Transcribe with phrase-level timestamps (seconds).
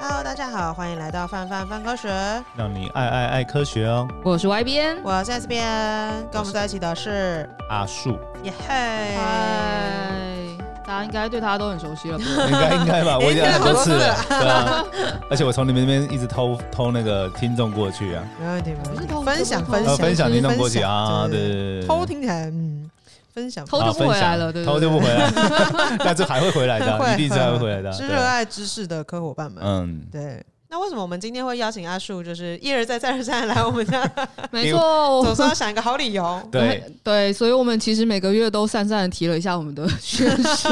[0.00, 2.08] Hello，大家好，欢迎来到范范范科学，
[2.56, 4.06] 让你爱爱爱科学哦。
[4.22, 5.66] 我是 Y 编，我是 S 边，
[6.30, 8.16] 跟我们在一起的是阿树。
[8.44, 10.12] 耶嘿，嗨，
[10.86, 12.24] 大家应该对他都很熟悉了吧？
[12.46, 14.84] 应该应该吧， 我已经很多次了，对啊。
[15.28, 19.06] 而且我从你们那边一直偷偷那个听众过去啊，没问题，没问题。
[19.12, 22.77] 偷分享分享分享听众过去啊，对，偷听起来嗯。
[23.38, 25.30] 分享偷就不回来了，对，偷就不回来，
[26.04, 27.92] 但是还会回来的，一定是还会回来的。
[27.92, 30.44] 是热爱知识的科伙伴们，嗯，对。
[30.70, 34.02] 那为什么我们今天会邀请阿树，就是一而再再而三来我们家？
[34.52, 36.40] 没错， 总是要想一个好理由。
[36.52, 40.68] 对对，所以我们其实每个月都散散的提了一下我们的选手，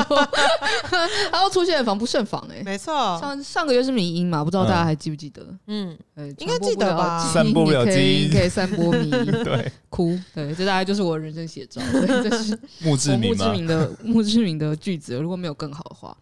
[1.31, 2.63] 他都出现防不胜防哎。
[2.63, 5.43] 没错，上上个月是迷音嘛，不知道大家还记不记得？
[5.67, 5.97] 嗯，
[6.37, 7.27] 应该记得吧？
[7.33, 9.45] 散播不了基因，可以散播迷因。
[9.45, 11.81] 对，哭，对，这大概就是我人生写照。
[11.93, 15.15] 对，这是墓志铭墓志铭的墓志铭的句子。
[15.15, 16.15] 如果没有更好的话，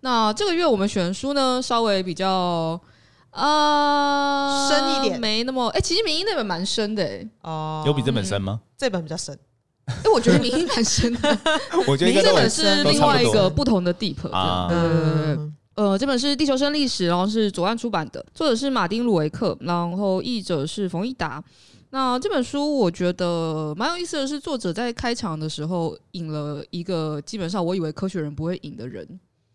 [0.00, 2.78] 那这个月我们选的书呢，稍微比较。
[3.32, 8.60] 啊，深一点，没那么哎，其实迷因那本蛮深的哎，哦，有比这本深吗？
[8.76, 9.36] 这本比较深，
[9.86, 11.38] 哎，我觉得迷因蛮深的，
[11.88, 14.68] 我觉得这本是另外一个不同的 deep 啊，
[15.74, 21.42] 呃，这本是地球生历史，然后是左岸出版的，作者是马丁鲁维克，然后译者是冯一达。
[21.94, 29.06] 那这本书我觉得蛮有意思的是，作者在开场的时候引了一个基本上我以为科学人不会引的人。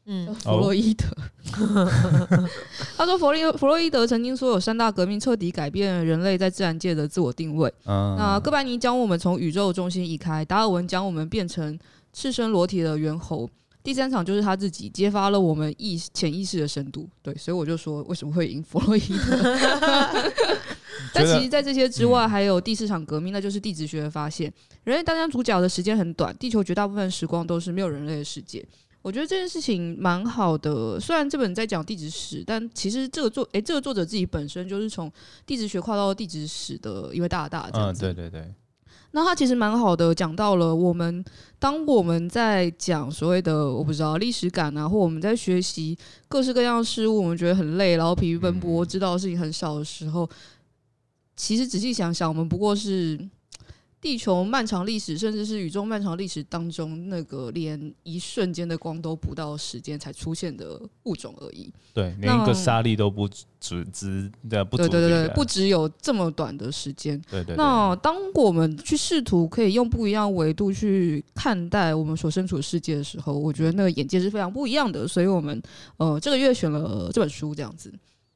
[0.10, 1.06] 嗯，弗洛伊德，
[2.96, 7.72] 他说弗洛弗洛伊德曾经说有三大革命彻底改变人类在自然界的自我定位。
[7.86, 11.78] 嗯，那哥白尼将我们从宇宙中心移开，达尔文将我们变成
[12.14, 13.50] 赤身裸体的猿猴。
[13.84, 17.10] 第三场就是他自己揭发了我们意潜意识的深度。
[17.22, 20.32] 对，所以我就说为什么会赢弗洛伊德？
[21.14, 24.52] 但其实，在这些之外，还有第四场革命，那就是地质学的发现。
[24.84, 28.66] 人类当当主角的时间很短，地球绝大部分时光都是没有人类的世界。
[29.02, 35.10] 我觉得这件事情蛮好的，虽然这本在讲地质史，但其实这个作诶、欸，这个作者自己本身就是从
[35.46, 38.06] 地质学跨到地质史的一位大大这样子。
[38.06, 38.54] 嗯，对对对。
[39.12, 41.24] 那他其实蛮好的，讲到了我们
[41.58, 50.30] 当我们在讲所谓的我不知道历史感啊，或我们在学习各式各样的事物，我们觉得很累，然后疲于奔波，知道的事情很少的时候，
[51.38, 53.18] 其实仔细想想，我们不过是。
[54.00, 61.72] 地球漫长历史，甚至是宇宙漫长历史当中，那个连一瞬间的光都不到时间才出现的物种而已。
[61.94, 63.28] 对，连一个沙粒都不
[63.60, 67.20] 只只的不对对对对，不只有这么短的时间。
[67.30, 67.56] 对，对对。
[67.56, 75.08] 那当我们去试图可以用不一样维度去看待我们所身处的世界的时候，我觉得那个眼界是非常不一样的。
[75.08, 75.60] 所以我们
[75.98, 77.92] 呃这个月选了这本书，这样子，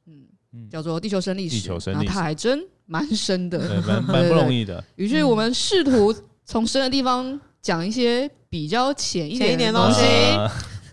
[0.06, 0.24] 嗯，
[0.70, 1.56] 叫做《地球生历史》。
[1.60, 2.62] 地球生历史，它还真。
[2.84, 4.82] 蛮深的，蛮蛮不容易的。
[4.96, 6.14] 于是我们试图
[6.44, 10.02] 从深的地方讲一些比较浅一点点的东西。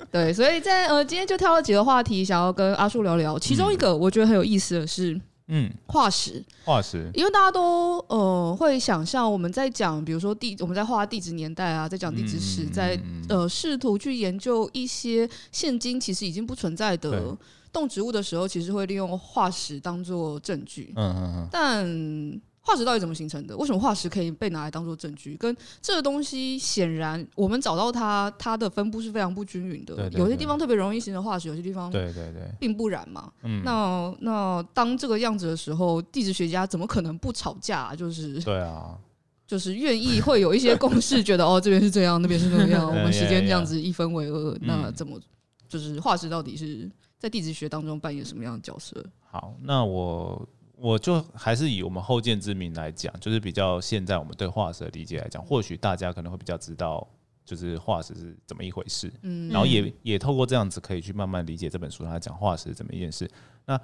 [0.09, 3.37] 对，所以在呃今天就挑了几个话题，想要跟阿树聊聊。
[3.37, 6.41] 其中一个我觉得很有意思的是，嗯，化石。
[6.63, 12.97] 化石，因为大家都呃会想象我们在讲，比如说地，我们在画地质年代啊，在讲地质史，在
[13.27, 17.35] 呃试图去研究一些现今其实已经不存在的。
[17.71, 20.93] 动植物的时候，其实会利用化石当做证据。
[20.95, 21.47] 嗯嗯嗯。
[21.51, 23.57] 但化石到底怎么形成的？
[23.57, 25.35] 为什么化石可以被拿来当做证据？
[25.37, 29.95] 跟这个东西显然，我们找到它，它的分布是非常不均匀的。
[29.95, 30.19] 对对对。
[30.19, 33.31] 有些地方特别容易形成化石，有些地方对对对，并不然嘛。
[33.43, 33.63] 嗯。
[33.63, 37.95] 那那当这个样子的时候，地质学家怎么可能不吵架？
[37.95, 38.95] 就是对啊，
[39.47, 45.19] 就是愿意会有一些共识，觉得哦，这边是这样，那边是那样， 我们时间这样子一分为二，那怎么
[45.67, 46.87] 就是化石到底是？
[47.19, 49.05] 在地质学当中扮演什么样的角色？
[49.19, 50.47] 好，那我
[50.77, 57.05] 我就还是以我们后见之明来讲，就是比较现在我们对化石的理解来讲，或许大家可能会比较知道，
[57.43, 59.11] 就是化石是怎么一回事。
[59.23, 63.29] 嗯，然后也也透过这样子可以去慢慢理解这本书，它讲化石是怎么一件事。
[63.65, 63.79] 那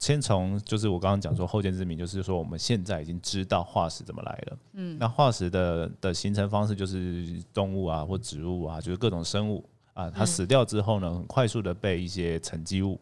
[0.00, 4.58] 先从就是我刚刚讲说后见之明，就是说我们现在已经知道化石怎么来了。
[4.72, 9.64] 嗯，那化石的的形成方式就是动物啊或植物啊，就是各种生物。
[9.94, 12.98] 啊，它死掉之后呢，很快速的被一些沉积物，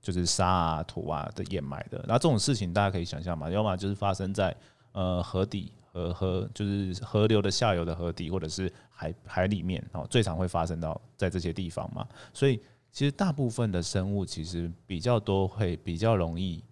[0.00, 2.04] 就是沙啊、土啊的掩埋的。
[2.08, 4.54] 那这种事情大家可以想象嘛，要么就是发生在
[4.90, 12.04] 呃河底和河，就是河流的下游的河底，或者是海海里面哦，最常会发生到在这些地方嘛。
[12.34, 16.64] 所以其实大部分的生物其实比较多会比较容易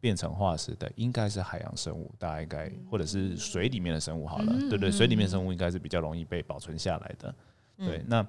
[0.00, 4.90] 变成化石的，应该是海洋生物，大家应该或者是水里面的生物好了，对不对？
[4.90, 7.32] 水里面生物应该是比较容易被保存下来的。
[7.78, 8.26] 对，那。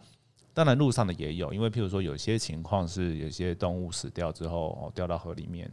[0.56, 5.70] 当然，路上的也有，因为譬如说，有些情况是有些动物死掉之后，哦，掉到河里面，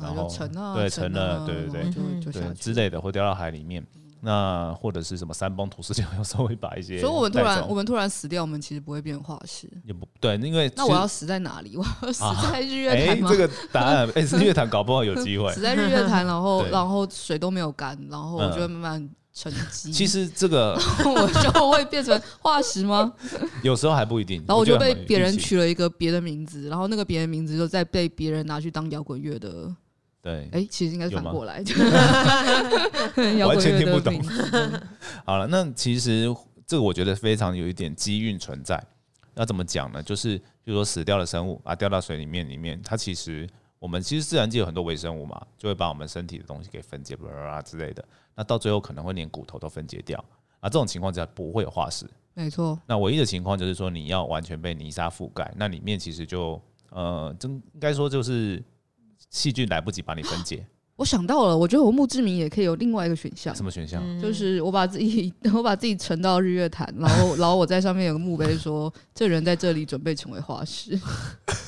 [0.00, 3.84] 然后沉了，对，沉了，对对对，对之类的，或掉到海里面。
[4.20, 6.98] 那或者是什么山崩土石流，有时候会把一些。
[6.98, 9.70] 所以我们突然我们突然死掉，我们其实不会变化石。
[9.84, 11.76] 也不对，因为那我要死在哪里？
[11.76, 13.30] 我要死在日月潭吗？
[13.30, 15.50] 这个答案，哎，日月潭搞不好有机会。
[15.54, 19.92] 死在日月潭，然后 然后水都没有干，然后我就会慢慢沉积。
[19.92, 20.72] 其实这个
[21.06, 23.12] 我就会变成化石吗？
[23.62, 24.42] 有时候还不一定。
[24.48, 29.72] 然后我就被别人取了一个别的名字，然后那个别的名字就再被别人拿去当摇滚乐的。
[30.20, 31.62] 对，哎，其实应该反过来，
[33.46, 34.20] 完全听不懂。
[35.24, 36.34] 好了，那其实
[36.66, 38.82] 这个我觉得非常有一点机运存在。
[39.36, 40.02] 要怎么讲呢？
[40.02, 43.48] 就是比如说死掉的生物啊，掉到水里面，里面它其实
[43.78, 48.04] 我们其实自然界有很多微生物嘛，就会把我们身体的东西给分解，啦啦啦之类的。
[48.34, 50.18] 那到最后可能会连骨头都分解掉
[50.60, 50.68] 啊。
[50.68, 52.78] 这种情况之下不会有化石，没错。
[52.86, 56.60] 那唯一的情况就是说你要完全被泥沙覆盖，那里面其实就
[56.90, 58.62] 呃，真应该说就是。
[59.30, 60.64] 细菌来不及把你分解，
[60.96, 63.54] 我想到了，我觉得我墓志铭也可以有另外一个选项。
[63.54, 64.00] 什么选项？
[64.22, 70.98] 就是我把自己， 我把自己沉到日月潭，然后，然后我在上面有个墓碑，说这人在这里准备成为化石。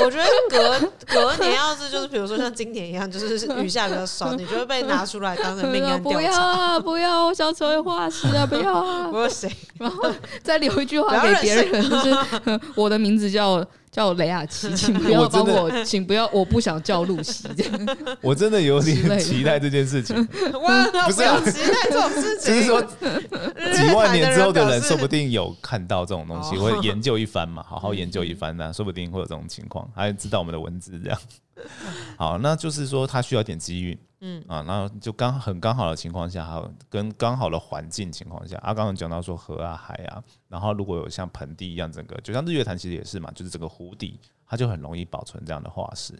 [0.00, 6.18] 我觉得隔隔年要是就是比如说像今年一样，就是雨下比较少，你就会被拿出来当成命案调查。
[6.18, 8.46] 不要啊，不要，我想成为化石啊！
[8.46, 9.08] 不要啊！
[9.10, 9.50] 不要谁？
[9.78, 10.10] 然后
[10.42, 12.16] 再留一句话给别人，就是
[12.74, 13.64] 我的名字叫。
[13.92, 17.46] 叫雷亚琪， 请不要帮我，我请不要，我不想叫露西。
[18.22, 20.16] 我真的有点期待这件事情。
[20.62, 22.54] 哇，不是有期待这种事情。
[22.54, 22.80] 就是说，
[23.74, 31.18] 几万年之后的人，说不定有看到这种东西，会研究一番嘛，好好研究一番呢，说不定会有这种情况，还知道我们的文字这样。
[32.16, 33.98] 好，那就是说，它需要点机遇。
[34.24, 46.14] 嗯啊，然后就刚很刚好的情况下，还有跟刚好的环境情况下，啊，刚刚讲到说河啊海啊，然后如果有像盆地一样，整个就像日月潭其实也是嘛，就是整个湖底，它就很容易保存这样的化石。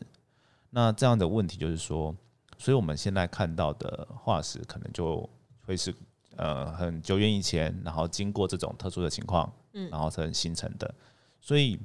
[0.71, 2.13] 那这样的问题就是说，
[2.59, 5.29] 所以我们现在看到的化石可能就
[5.65, 5.95] 会是
[6.35, 10.93] 呃很久远以前，然后经过这种特殊的情况，嗯，然后才形成的，
[11.41, 11.79] 所以。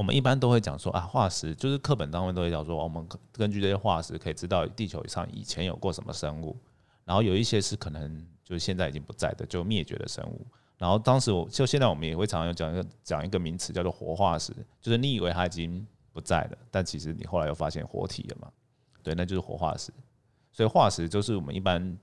[0.00, 6.56] 我们一般都会讲说啊，化石就是课本当中都会讲说，我们根据这些化石可以知道地球上以前有过什么生物，
[7.04, 10.46] 然后有一些是可能就是现在已经不在的，就灭绝的生物。
[10.78, 18.50] 然后当时我就现在我们也会常常讲一个讲一个名词叫做活化石，就是你以为它已经不在了，但其实你后来又发现活体了嘛，
[19.02, 19.92] 对，那就是活化石。
[20.50, 21.98] 所以化石就是我们一般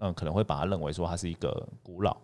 [0.00, 2.14] 嗯可能会把它认为说它是一个古老，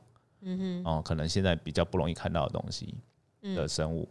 [0.43, 2.95] 嗯哼，哦，可能现在比较不容易看到的东西
[3.41, 4.07] 的生物。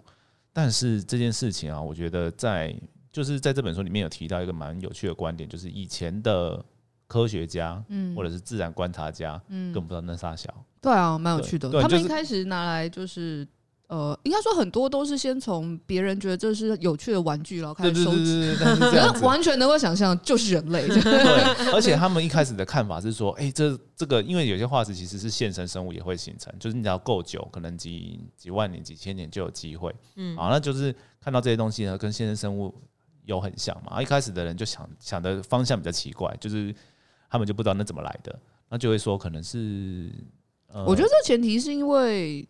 [0.57, 2.75] 但是这件事情啊，我觉得在
[3.12, 6.65] 就是在这本书里面有提到一个蛮有趣的观点，就是以前的
[7.06, 10.51] 科学家，嗯，或者是自然观察家，嗯，更不知道那啥小。
[10.81, 11.69] 对啊，蛮有趣的。
[11.80, 13.48] 他们一开始拿来就是。
[13.88, 18.54] 呃，应该说很多都是先从别人觉得这是有趣的玩具，然后开始收集，
[19.24, 20.86] 完全能够想象就是人类。
[20.92, 21.01] 对，
[21.72, 29.95] 而且他们一开始的看法是说，哎、欸，这这个，因为有些化石其实是现生生物也会形成，就是你只要够久，可能几几万年、几千年就有机会。
[30.18, 32.75] 嗯，好，那就是看到这些东西呢，跟现生生物
[33.24, 34.01] 有很像嘛。
[34.01, 36.75] 一开始的人就想想的方向比较奇怪，就是
[37.30, 38.38] 他们就不知道那怎么来的，
[38.68, 40.12] 那就会说可能是，
[40.74, 42.45] 呃、我觉得这前提是因为。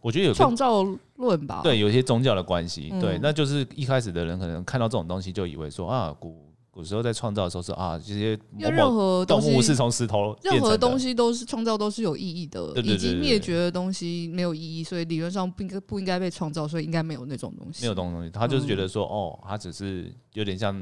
[0.00, 0.82] 我觉得有创造
[1.16, 20.74] 论吧，对，有一些宗教的关系，嗯、对，那就是一开始的人可能看到这种东西，就以为说啊，古古时候在创造的时候是啊，这些任何动物是从石头，任何东西都是创造都是有意义的，已经灭绝的东西没有意义，所以理论上不应该不应该被创造，所以应该没有那种东西，没有这种东西，他就是觉得说，哦，他只是有点像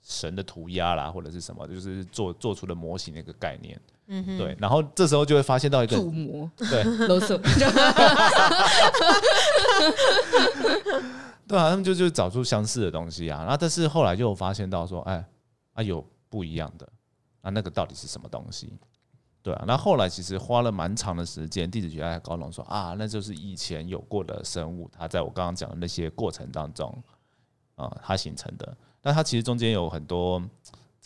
[0.00, 3.80] 神的涂鸦啦，或者是什么，就是做做出的模型那个概念。
[4.06, 7.38] 嗯哼，对，然后这时候就会发现到一个，模对， 啰嗦，
[11.48, 15.24] 对啊，他们就就找出相似的东西啊，然后但是后来就发现到说，哎，
[15.72, 16.86] 啊有不一样的，
[17.42, 18.72] 那那个到底是什么东西？
[19.42, 27.02] 对啊，那后来其实花了蛮长的时间，地质学家高龙说啊，那就是以前有过的生物，它在我刚刚讲的那些过程当中
[27.76, 30.42] 啊，它形成的，那它其实中间有很多。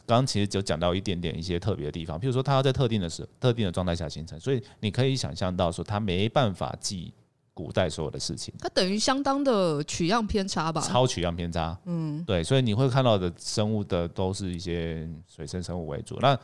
[0.09, 7.13] 刚刚其实就讲到一点点一些特别的地方，譬如说它要在特定的时特定的状态下形成，所以你可以想象到说它没办法记
[7.53, 10.81] 古代所有的事情，它等于相当的取样偏差吧？
[10.81, 16.17] 超取样偏差，嗯，对，所以你会看到的生物的都是一些水生生物为主。
[16.23, 16.35] 那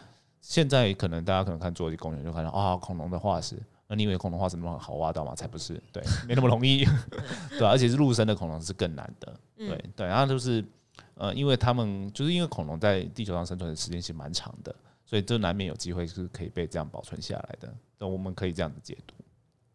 [0.43, 3.57] 现在可能大家可能看侏罗纪公园就看到啊恐龙的化石，
[3.89, 5.35] 那你以为恐龙化石那么好挖到吗？
[5.35, 6.85] 才不是，对，没那么容易，
[7.59, 10.63] 对，而且是陆生的恐龙是更难的，对对，然后就是。
[11.15, 14.75] 呃，因为他们就是因为恐龙在地球上生存的时间其实蛮长的，
[15.07, 17.73] 所以这难免有机会是可以被这样保存下来的。
[17.99, 19.15] 那我们可以这样子解读。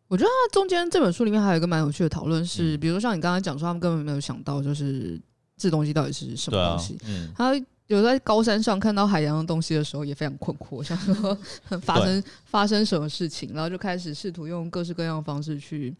[0.08, 5.22] 我觉得它中间这本书里面还有一个蛮有趣的讨论是，比如说像你刚才讲说，他们根本没有想到就是
[5.56, 6.98] 这东西到底是什么东西。
[7.06, 7.54] 嗯，他
[7.88, 11.38] 有在高山上看到海洋的东西的时候，也非常困惑，想说
[11.82, 15.96] 发生发生什么事情，然后就开始试图用各式各样的方式去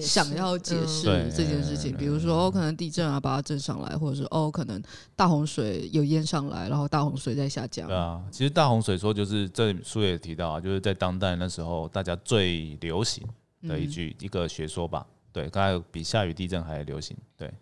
[0.00, 1.04] 想要解释
[1.36, 4.82] 这件事情，比如说哦，可能地震啊把它震上来，或者是哦，可能
[5.14, 7.86] 大洪水有淹上来，然后大洪水在下降。
[7.86, 13.22] 对啊，其实大洪水说就是这书也提到啊，就是在当代那时候大家最流行
[13.62, 15.06] 的一句、嗯、一个学说吧。
[15.32, 17.16] 对，刚才比下雨地震还流行。
[17.36, 17.52] 对。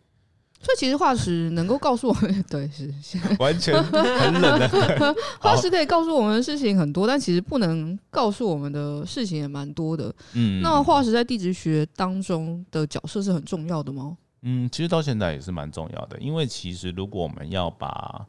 [0.64, 2.90] 所以其实化石能够告诉我们，对，是
[3.38, 4.68] 完全很冷的。
[5.38, 10.12] 化石可以告诉我们的事情很多，但其实不能告诉我们的事情也蛮多的。
[10.32, 14.16] 嗯，那化石在地质学当中的角色是很重要的吗？
[14.40, 18.26] 嗯，其实到现在也是蛮重要的，因为其实如果我们要把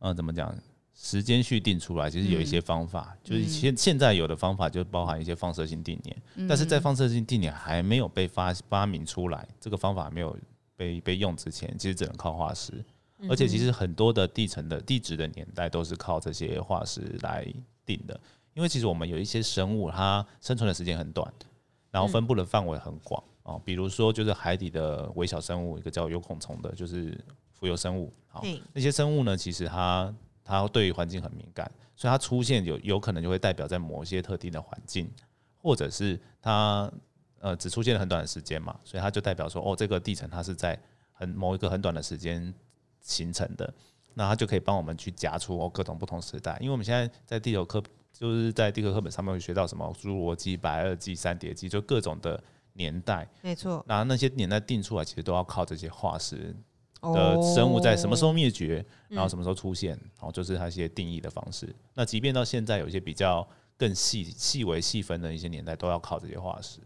[0.00, 0.52] 呃怎么讲
[0.92, 10.36] 时间序定出来，其实有一些方法，嗯、就是现现在有的方法就包含一些放射性定年，嗯、但是在放射性定年还没有被发发明出来，这个方法没有。
[10.76, 12.84] 被被用之前，其实只能靠化石，
[13.28, 17.46] 而且其实很多的地层的地质的年代都是靠这些化石来
[17.84, 18.20] 定的。
[18.52, 21.32] 因为其实我们有一些生物，它生存的时间很短，
[21.90, 23.60] 然后分布的范围很广哦。
[23.64, 27.18] 比如说，就是海底的微小生物，一个叫有孔虫的，就是
[27.52, 28.12] 浮游生物。
[28.28, 30.14] 好，那些生物呢，其实它
[30.44, 35.10] 它对于环境很敏感，所以它出现有有可能就会代表在某些特定的环境，
[35.56, 36.92] 或者是它。
[37.46, 40.76] 呃，只出现了很短的时间嘛，所以它就代表说，哦，这个地层它是在
[41.12, 42.52] 很某一个很短的时间
[43.00, 43.72] 形成的，
[44.14, 46.58] 那它就可以帮我们去夹出哦各种不同时代。
[46.60, 47.80] 因为我们现在在地球课，
[48.12, 53.28] 就是在地科课本上面会学到什么侏罗纪、白垩纪、三叠纪，就各种的年代。
[53.42, 53.84] 没错。
[53.86, 56.52] 那那些年代定出来，其实都要靠这些化石
[57.00, 61.72] 的生物在什么时候灭绝，然后什么时候出现，然后就是它一些定义的方式。
[61.94, 63.48] 那即便到现在，有一些比较
[63.78, 66.80] 更细细微细分的一些年代，都要靠这些化石。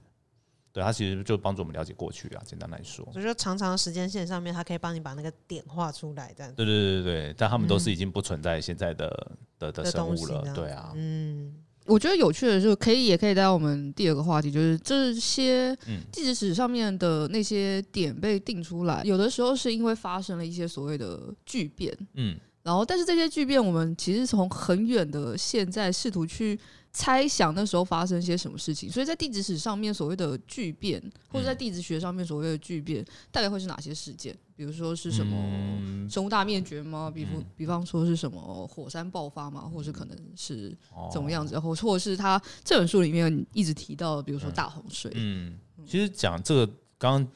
[0.72, 3.04] 对，它其实就帮助我们了解过去啊，简单来说。
[3.12, 6.54] 所以说，长长的时间线上面，它可以帮你把那个点画出来，这样。
[6.54, 10.92] 对对对对，但他们都是已经不存在现在的、嗯、的的生物了，对啊。
[10.94, 11.54] 嗯，
[11.86, 15.74] 我觉得有趣的就是，可以也可以带到我们第二个话题，就是这些
[16.12, 26.58] 地质史上面的那些点被定出来，有的时候是因为发生了一些所谓的巨变，嗯，然后但是这些巨变，我们其实从很远的现在试图去。
[26.92, 34.36] 猜想那时候发生些什么事情，所以在地质史上面所谓的巨变，或者在地质学上面所谓的巨变，大概会是哪些事件？
[34.56, 37.08] 比如说是什么生物大灭绝吗？
[37.08, 39.70] 比如比方说是什么火山爆发吗？
[39.72, 40.76] 或是可能是
[41.12, 41.56] 怎么样子？
[41.60, 45.12] 或或者是他这本书里面一直提到的，比如说大洪水。
[45.14, 46.66] 嗯，其实讲这个
[46.98, 47.32] 刚刚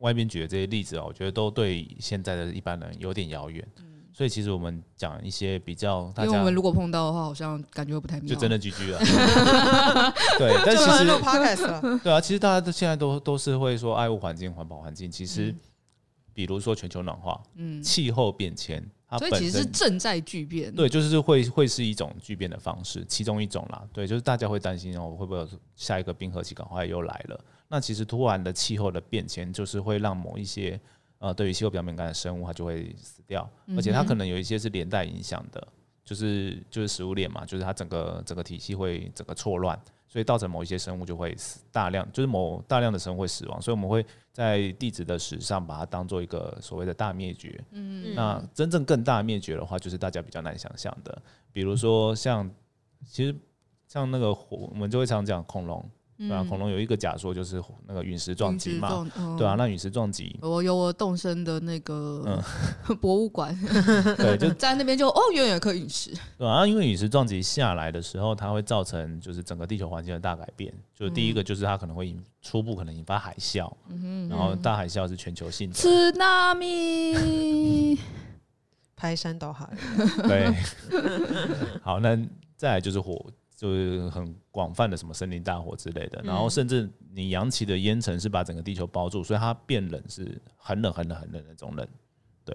[0.00, 3.64] 外边举的这些例子啊，我觉得都对现在的一般人有点遥远。
[4.16, 8.98] 所以其实我们讲一些比较，因为我们如果碰到的话，好像感觉不太妙，就真的 GG 了。
[10.38, 15.10] 对，但其实对啊，其实大家都现在都都是会说爱护环境、环保环境。
[15.10, 15.54] 其实，
[16.32, 20.74] 比如说全球暖化，嗯，气候变迁，它本身所以其实是正在巨变。
[20.74, 23.82] 对，就是会会是一种巨变的方式，其中一种啦。
[23.92, 27.38] 对，就是大家会担心哦，会不会下一个冰河期赶快又来了？
[27.68, 30.80] 那其实突然的气候的变迁，就是会让某一些。
[31.18, 35.66] 呃，对于气候比较敏感的生物，它就会死掉，而且它可能有一些是连带影响的，
[36.04, 47.58] 就是就是食物链嘛，就是它整个整个体系会整个错乱，所以造成某一些生物就会死大量，就是某大量的生物会死亡，所以我们会在地质的史上把它当做一个所谓的大灭绝。
[47.70, 52.50] 嗯，那真正更大灭绝的话，就是大家比较难想象的，比如说像
[53.06, 53.34] 其实
[53.88, 55.82] 像那个火，我们就会常讲恐龙。
[56.18, 59.06] 对啊，恐龙有一个假说，就是那个陨石撞击嘛，
[59.36, 62.42] 对啊，那陨石撞击，我有我动身的那个
[63.00, 63.54] 博物馆，
[64.16, 73.70] 对，就 在那边就哦，原来有颗陨石，对啊，因为陨石撞击下来的时候，它会造成就是整个地球环境的大改变，就是第一个就是它可能会引初步可能引发海啸，
[74.30, 77.16] 然后大海啸是全球性的，Tsunami，
[78.96, 79.68] 排山倒海，
[80.26, 80.50] 对，
[81.82, 82.16] 好，那
[82.56, 83.26] 再来就是火。
[83.56, 91.88] 就是很广泛的什么森林大火之类的，然后甚至你扬起的烟尘是把整个地球包住，所以它变冷是很冷很冷很冷的那种冷，
[92.44, 92.54] 对，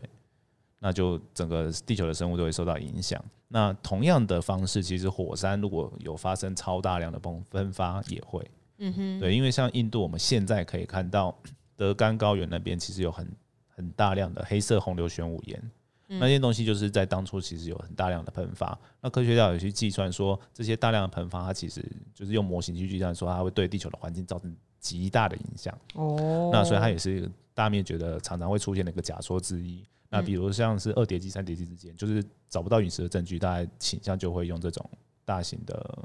[0.77, 3.19] 那就整个地球的生物都会受到影响。
[3.47, 11.35] 那同样的方式，其实火山如果有发生超大量的崩分发也会，嗯哼，对，因为像印度，我们现在可以看到
[11.75, 13.27] 德干高原那边其实有很
[13.67, 15.71] 很大量的黑色洪流玄武岩。
[16.19, 21.81] 那些东西就是在当初其实有很大量的喷发，那科学家有去计算说，这些大量的喷发，它其实
[22.13, 25.73] 就是用模型去计算说，它会对地球的环境造成极大的影响。
[25.93, 29.85] 哦，那所以它也是大灭绝的常常会出现的一个假说之一。
[30.09, 34.89] 那比如像是二叠纪、三叠纪之间，就是找不到陨石的证据，大家倾向就会用这种
[35.23, 35.99] 大型的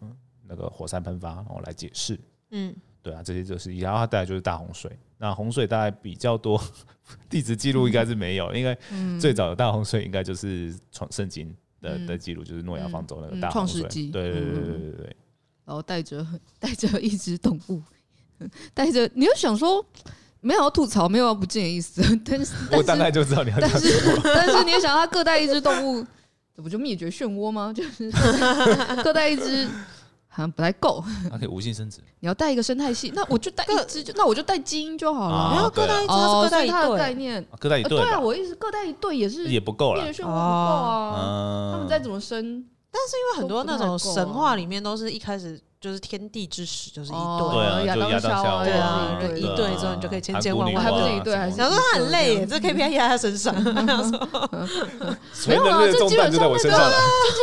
[0.44, 2.18] 那个火山喷发然后来解释。
[2.50, 2.74] 嗯。
[3.06, 4.90] 对啊，这些就是，然后它带来就是大洪水。
[5.16, 6.60] 那洪水大概比较多，
[7.30, 8.76] 地质记录应该是没有，因为
[9.20, 13.82] 最早的大洪水应该就是创圣经的的记录，就是诺亚方舟那个大洪水。
[13.82, 15.16] 对对对对对对。
[15.64, 16.26] 然后带着
[16.58, 17.80] 带着一只动物，
[18.74, 19.86] 带着你又想说
[20.40, 24.20] 没有要吐槽，没有要不敬的意思，但是 我大概就知道你要讲什么。
[24.34, 26.04] 但是你也想他各带一只动物，
[26.56, 27.72] 这不就灭绝漩涡吗？
[27.72, 28.10] 就是
[29.04, 29.68] 各带一只。
[30.36, 31.98] 好像不太够，它可以无性生殖。
[32.20, 35.54] 你要带一个生态系，那我就带一只，那我就带基因就好了。
[35.54, 36.90] 然后各带一只，各带一对。
[36.90, 37.98] 的概念，各带一对。
[37.98, 41.72] 对啊，我一直各带一对也是也不够了，不够啊。
[41.72, 42.62] 他们再怎么生，
[42.96, 45.60] 但是因为很多那种神话里面都是一开始。
[45.78, 51.56] 就是天地之始就是一对，对啊，亚当夏娃，对啊，一对之后你就可以千千万万，还不是一对，还是？
[51.56, 53.54] 想说他很累耶，这 KPI 压在 身上。
[53.54, 53.70] 没
[55.54, 56.76] 有啊，这基本上那个，这基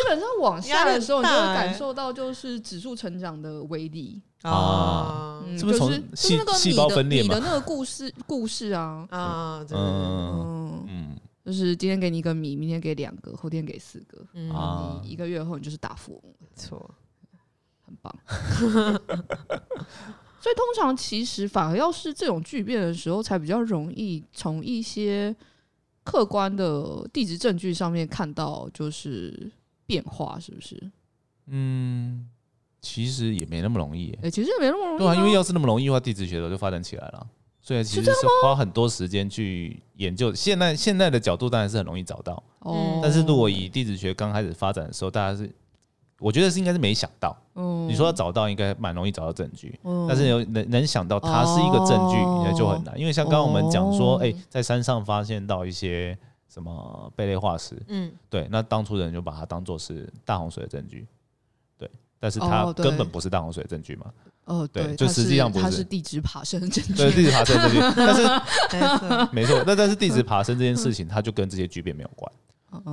[0.10, 4.20] 本上往下的时候，你就会感受到就是指数成长的威力。
[4.42, 9.06] 啊，就是细那个细胞分裂你的那个故事故事啊。
[9.10, 10.63] 啊，嗯嗯，
[11.46, 16.90] 就是今天给你一个米，明天给两个，后天给四个，啊，一个月后你就是大富翁，没错。
[17.86, 18.18] 很棒，
[20.40, 25.36] 所以通常其实反而要是这种巨变的时候，才比较容易从一些
[26.06, 29.52] 客观的地质证据上面看到就是
[29.86, 30.92] 变化，是不是？
[31.48, 32.30] 嗯，
[32.80, 34.14] 其实也没那么容易。
[34.22, 35.00] 哎、欸，其实也没那么容易。
[35.00, 37.28] 对啊，因为要是那么容易的话，地质学的就发展起来了。
[37.64, 40.32] 所以其实是花很多时间去研究。
[40.36, 42.44] 现在现在的角度当然是很容易找到。
[42.60, 43.00] 哦。
[43.02, 45.50] 但是如果以地质学刚开始发展的时候，大家是。
[46.20, 49.78] 我觉得是应该是没想到，你说要找到应该蛮容易找到证据，
[50.08, 52.16] 但是有能能想到它是一个证据，
[52.46, 52.98] 那就很难。
[52.98, 56.18] 因为像刚刚我们讲说，哎，在山上发现到一些
[56.48, 61.06] 什么贝类化石，嗯，对，那当初人就把它当做是大洪水的证据，
[61.78, 61.92] 对，
[62.22, 64.33] 但是它根本不是大洪水的证据嘛，哦，
[64.72, 72.32] 对，就实际上不是，它是地质爬升的证据，对，地质爬升的证据，但是 没错，那但是地质爬升这件事情，它就跟这些巨变没有关。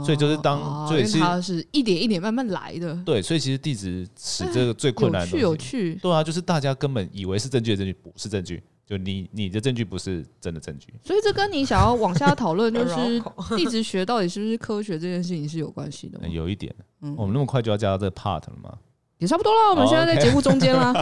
[0.04, 2.94] 所以就是当，所以是它是一点一点慢慢来的。
[3.02, 10.92] 对，所以其实地质史这个最困难的东西，有趣，对啊，就是大家根本以为是证据的证据不是证据，就你你的证据不是真的证据。
[11.02, 13.22] 所以这跟你想要往下讨论， 就是
[13.56, 16.28] 地质学到底是不是科学这件事情是有关系的？
[16.28, 18.74] 有一点，嗯，我们那么快就要加到这个 part 了吗？
[19.20, 20.92] 也差不多了，我们现在在节目中间啦。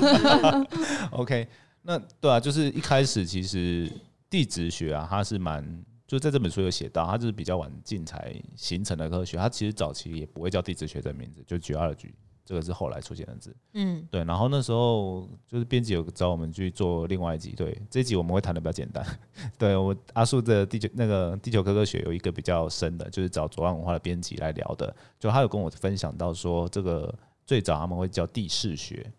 [1.13, 1.49] OK，
[1.81, 3.91] 那对啊，就是一开始其实
[4.29, 5.83] 地质学啊，它是蛮。
[6.07, 9.37] 就在这本书有写到，它就是比较晚近才形成的科学。
[9.37, 12.11] 它其实早期也不会叫地质学这名字，就 geology
[12.47, 13.55] 这个是后来出现的字。
[13.75, 14.25] 嗯，对。
[14.25, 19.05] 然后那时候就是编辑有找我们去做另外一集，对，这一集我们会谈的比较简单。
[19.59, 24.97] 对我阿树的地球那个地球科科学有一个比较深的，就是找左岸文化的编辑来聊的。
[25.21, 27.15] 就他有跟我分享到说，这个
[27.49, 29.11] 最早他们会叫地势学，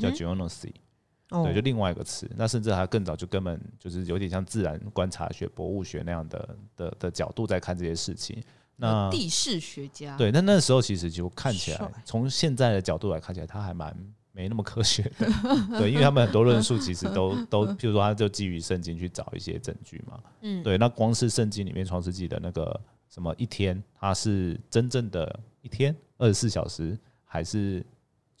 [0.00, 0.72] 叫 geonosy。
[1.28, 8.40] 对，就另外一个词，那甚至还更早，就根本就是有点像自然观察学、博物学那样的的的角度在看这些事情。
[8.76, 13.96] 那地势学家对，那那时候其实就看起来，从现在的角度来看起来，他还蛮
[14.30, 15.26] 没那么科学的。
[15.80, 20.20] 对，因为他们很多论述其实都都，譬如说，他就基于圣经去找一些证据嘛。
[20.42, 26.98] 嗯，对，那光是圣经里面创世纪的那个什么一天，它是真正的一天二十四小时，
[27.32, 27.84] 还是？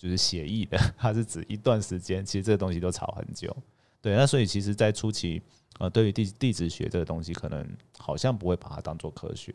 [0.02, 3.56] 就是写意的， 它是指一段时间，其实这个东西都吵很久。
[4.00, 5.40] 对，那所以其实，在初期，
[5.78, 7.64] 呃，对于地地质学这个东西，可能
[7.96, 9.54] 好像不会把它当做科学，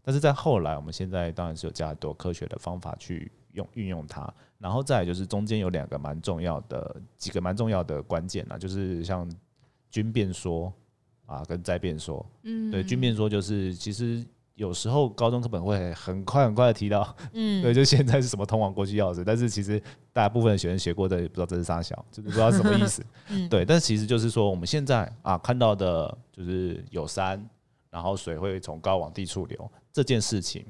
[0.00, 4.32] 但是在后来，我们现在当然是有加很多科学的方法去用运用它。
[4.58, 9.28] 然后再来就是中间有两个蛮重要的几个蛮重要的关键啊，就是像
[9.90, 10.72] 均变说
[11.26, 12.24] 啊跟灾变说。
[12.44, 14.24] 嗯，对，均变说就是其实。
[14.58, 19.80] 有时候高中课本会很快很快的提到，嗯，对，就现在是什么通往过去钥匙，但是其实
[20.12, 27.48] 大部分的学生学过的也不知道这是啥小，就是不知道什么意思， 嗯，对，但其实就是说我们现在啊看到的就是有山，
[27.88, 30.66] 然后水会从高往低处流这件事情，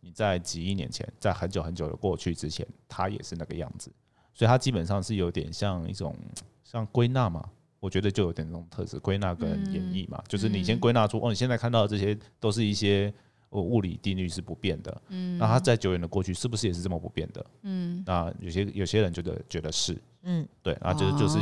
[0.00, 3.90] 你在几亿年前，在很久很久的过去之前，它也是那个样子，
[4.34, 6.14] 所以它基本上是有点像一种
[6.62, 7.42] 像归纳嘛。
[7.80, 13.12] 我觉得就有点这种特质，归纳跟演绎嘛，嗯、就是你先归纳出哦，你现在看到的这些都是一些
[13.50, 17.46] 物理定律是不变的，嗯，那它在久远的过去是不是也是这么不变的？
[17.62, 21.38] 嗯，那有些有些人觉得觉得是，嗯，对，然后就是就是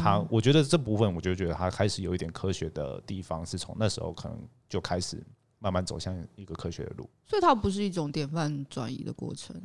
[0.00, 5.22] 他，我觉得这部分我就觉得他开始有一点科学的地方，是从那时候可能就开始
[5.58, 9.60] 慢慢走向一个科学的路，所以它不是一种典范转移的过程，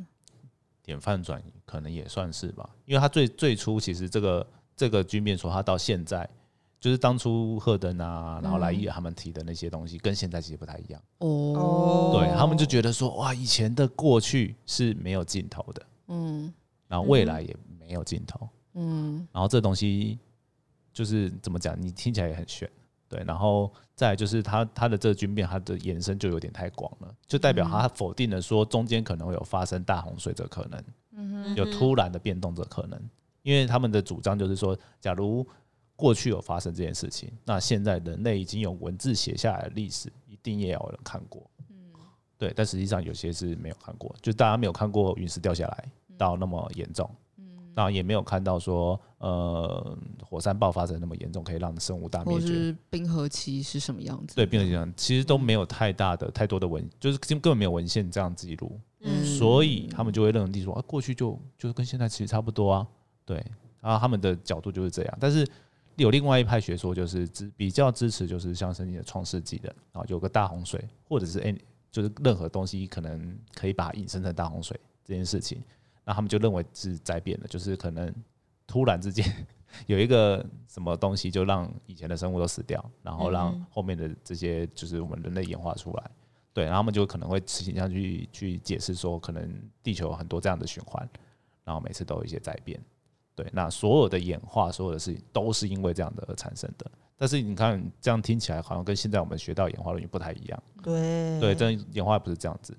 [0.82, 4.44] 典范转移可能也算是吧，因为它最最初其实这个。
[4.76, 6.28] 这个军变说，他到现在
[6.78, 11.02] 就是当初赫登啊，然后莱伊尔他们提的那些东西，跟现在其实不太一样。
[11.18, 16.52] 哦，对，他们就觉得说，哇，以前的过去是没有尽头的，嗯，
[16.86, 20.18] 然后未来也没有尽头，嗯，然后这东西
[20.92, 22.70] 就是怎么讲，你听起来也很玄。
[23.08, 33.00] 对，然后再来就是他他的这个军变，它的延伸就有点太广了，就代表他否定了说中间可能会有发生大洪水的可能，嗯，有突然的变动的可能，
[33.46, 35.46] 因为他们的主张就是说，假如
[35.94, 41.76] 过去有发生这件事情，那现在人类已经有文字写下来的历史，一定也有人看过，嗯，
[42.36, 45.84] 对，但实际上有些是没有看过，就大家没有看过陨石掉下来
[46.18, 47.08] 到那么严重。
[47.76, 52.46] 然后也没有看到说，呃，火山爆发的那么严重，可以让生物大灭绝。
[52.46, 54.34] 或是冰河期是什么样子？
[54.34, 58.80] 对，冰河期其实都没有太大的、太多的文，就是根本没有文献这样记录。
[59.00, 62.86] 嗯，所以他们就会认为说，啊，过去就就是跟现在其实差不多啊。
[63.26, 63.36] 对，
[63.82, 65.18] 然后他们的角度就是这样。
[65.20, 65.46] 但是
[65.96, 71.54] 有另外一派学说，就是支比较支持，就是像是你的创世纪的，然后有个大洪水，或者是哎，
[71.90, 75.62] 就是任何东西可能可以把它引申成大洪水这件事情。
[76.04, 78.14] 那他们就认为是灾变的，就是可能
[78.66, 79.26] 突然之间
[79.86, 86.10] 有一个什么东西，就让以前的生物都死掉，然后让后面的这些就是我们人类演化出来。
[86.52, 91.06] 对，然后他们就可能会倾向去去解释说，可能地球有很多这样的循环，
[91.64, 92.80] 然后每次都有一些灾变。
[93.36, 96.90] 对，那所有的演化，所有的事情都是因为这样的而产生的。
[97.16, 100.62] 但是你看，这样听起来好像跟现在我们学到演化论不太一样。
[100.82, 102.76] 对，对，这演化不是这样子。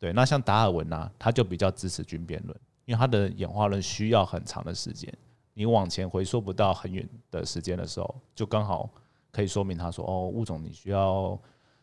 [0.00, 2.56] 对，那像达尔文啊，他就比较支持军变论。
[2.84, 5.12] 因为他的演化论需要很长的时间，
[5.54, 8.88] 你往前回溯不到很远的时间的时候，就刚好
[9.32, 11.36] 可以说明他说哦，物种你需要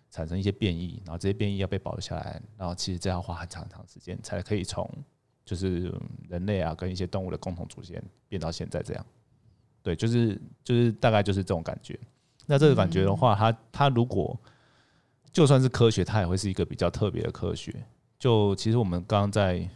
[0.09, 4.89] 产生一些变异，然后这些变异要被保留下来，然后其实这要花很长很长时间才可以从
[5.45, 5.93] 就是
[6.29, 9.05] 人类啊跟一些动物的共同祖先变到现在这样。
[9.81, 11.99] 对，就是就是大概就是这种感觉。
[12.45, 14.37] 那这个感觉的话，它它如果
[15.31, 17.73] 就算是科学，它也会是一个比较特别的科学。
[18.17, 19.69] 就其实我们刚刚在。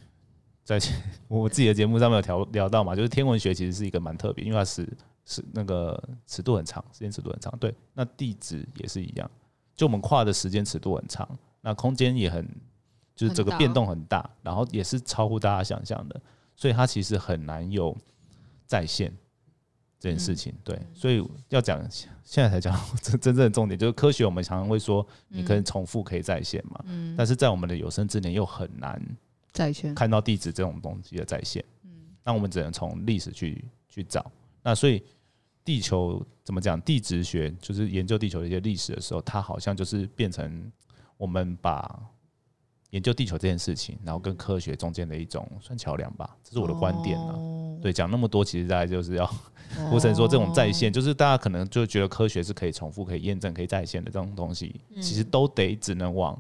[0.64, 0.78] 在
[1.30, 4.86] 我自己的节目上面有聊聊到嘛，就是天文学其实是一个蛮特别，因为它是
[5.24, 7.58] 是那个尺度很长，时间尺度很长。
[7.58, 9.32] 对，那地质也是一样，
[9.78, 11.26] 就我们跨的时间尺度很长，
[11.62, 12.46] 那空间也很，
[13.18, 16.22] 就是整个变动很大，然后也是超乎大家想象的，
[16.56, 17.98] 所以它其实很难有
[18.68, 19.12] 再现
[20.00, 20.54] 这件事情。
[20.64, 21.84] 对，所以要讲
[22.24, 26.86] 现在才讲真真正的重点，就是科学我们常常会说你可以重复可以再现嘛，
[27.18, 29.02] 但是在我们的有生之年又很难。
[29.54, 31.90] 再现看到地质这种东西的再现，嗯，
[32.24, 34.32] 那我们只能从历史去去找。
[34.62, 35.04] 那所以
[35.66, 36.80] 地球怎么讲？
[36.82, 40.72] 地质学就是研究地球的一些历史的时候，它好像就是变成
[41.18, 42.00] 我们把
[42.92, 46.36] 研究地球这件事情，然后跟科学中间的一种算桥梁吧。
[46.44, 47.80] 这是我的观点呢。
[47.82, 49.26] 对，讲那么多，其实大家就是要
[49.90, 56.40] 不成说这种在线，就是大家可能就觉得科学是可以重复、可以验证、可以在线的这种东西，其实都得只能往。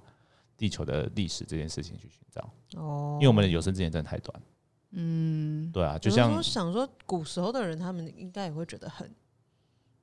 [0.59, 2.41] 地球的历史这件事情去寻找
[2.81, 4.41] 哦，因为我们的有生之年真的太短，
[4.89, 9.07] 嗯，对啊，就像我想说，古时候的人他们应该也会觉得很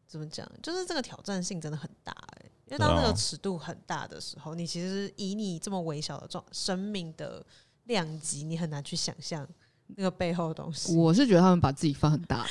[0.07, 7.45] 怎么讲，就是这个挑战性真的很大哎，因为当那个尺度很大的时候，你其实以你这么微小的状生命的
[7.85, 9.47] 量级，你很难去想象。
[9.97, 12.47] 那个背后的东西，我是觉得他们把自己放很大。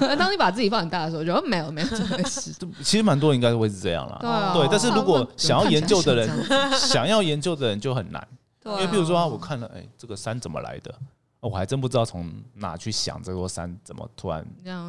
[0.16, 2.50] 当你把自己放很大的时候，我觉得没有没有这回事。
[2.82, 4.54] 其实蛮多人应该会是这样啦。
[4.54, 6.28] 对，但是如果想要研究的人，
[6.72, 8.26] 想要研究的人就很难。
[8.62, 10.94] 对啊、因为比如说，我看了，哎、欸，这个山怎么来的？
[11.40, 14.44] 我还真不知道从哪去想这座山怎么突然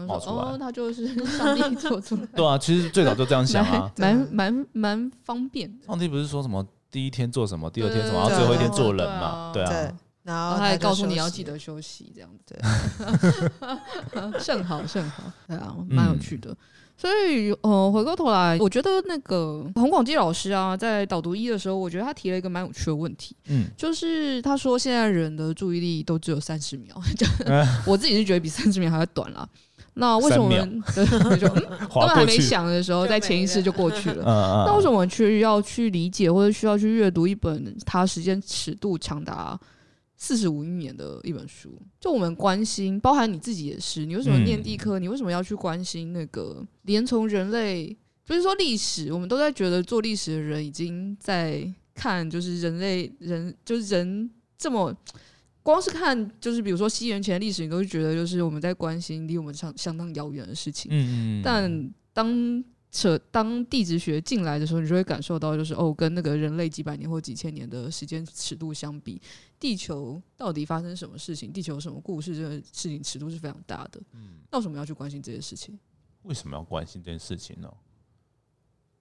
[0.07, 0.36] 冒出来。
[0.36, 1.07] 哦，它就是
[1.38, 2.25] 上帝做出来。
[2.36, 5.86] 对啊，其实最早就这样想啊，蛮蛮蛮方便的。
[5.86, 6.65] 上帝不是说什么？
[6.89, 7.69] 第一天做什么？
[7.69, 8.19] 第二天什么？
[8.19, 9.51] 然后最后一天做人嘛？
[9.53, 9.93] 对啊。
[10.23, 12.55] 然后他还告诉你要记得休息，这样子。
[14.12, 15.23] 对， 甚好甚好。
[15.47, 16.55] 对啊，蛮有趣的。
[16.99, 23.36] 所以，呃，回过头来，我觉得那个洪广基老师啊，在导读一的时候，我觉得他提了一个蛮有趣的问题。
[23.49, 26.99] 嗯，就是他说现在人的注意力都只有三十秒，
[27.86, 29.47] 我自己是觉得比三十秒还要短了。
[29.93, 34.65] 那为什么我 们就根本还没想的时候，在潜意识就过去了？
[34.67, 39.60] 那为什么我们却要去理解，或者需要去阅读一本它时间尺度长达
[40.17, 41.80] 四十五亿年的一本书？
[41.99, 44.97] 就我们关心，包含你自己也是，你为什么念地科？
[44.99, 46.65] 你为什么要去关心那个？
[46.82, 54.95] 连从人类，就是说历史，我们都在觉得做历史的人已经在看，就是人类人，就是人这么。
[55.62, 60.89] 光是看，就是比如说西元前历史，你都会觉得就是我们在关心离我们相相当遥远的事情。
[60.89, 61.41] 嗯嗯。
[61.43, 69.21] 但当扯当地质学进来的时候，你就会感受到，就是哦，跟那个人类几百年或几千年的时间尺度相比，
[69.60, 71.52] 地球到底发生什么事情？
[71.52, 72.36] 地球有什么故事？
[72.36, 74.02] 这个事情尺度是非常大的。
[74.13, 74.39] 嗯。
[74.50, 75.78] 那为什么要去关心这些事情？
[76.23, 77.71] 为什么要关心这件事情呢？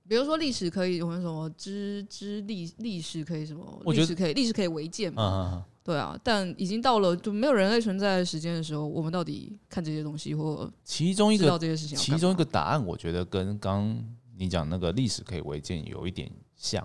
[0.09, 3.83] 比如说历史可以，我们什么知知历历史可以什么？
[3.85, 5.67] 我觉得历史可以历史可以违建嘛？
[5.87, 13.97] 对啊，但已经到了就没有人类存在的时间的时候，我们到底看这些东西或其中一个知道这些事情，其中一个答案，我觉得跟刚
[14.37, 16.85] 你讲那个历史可以违建有一点像，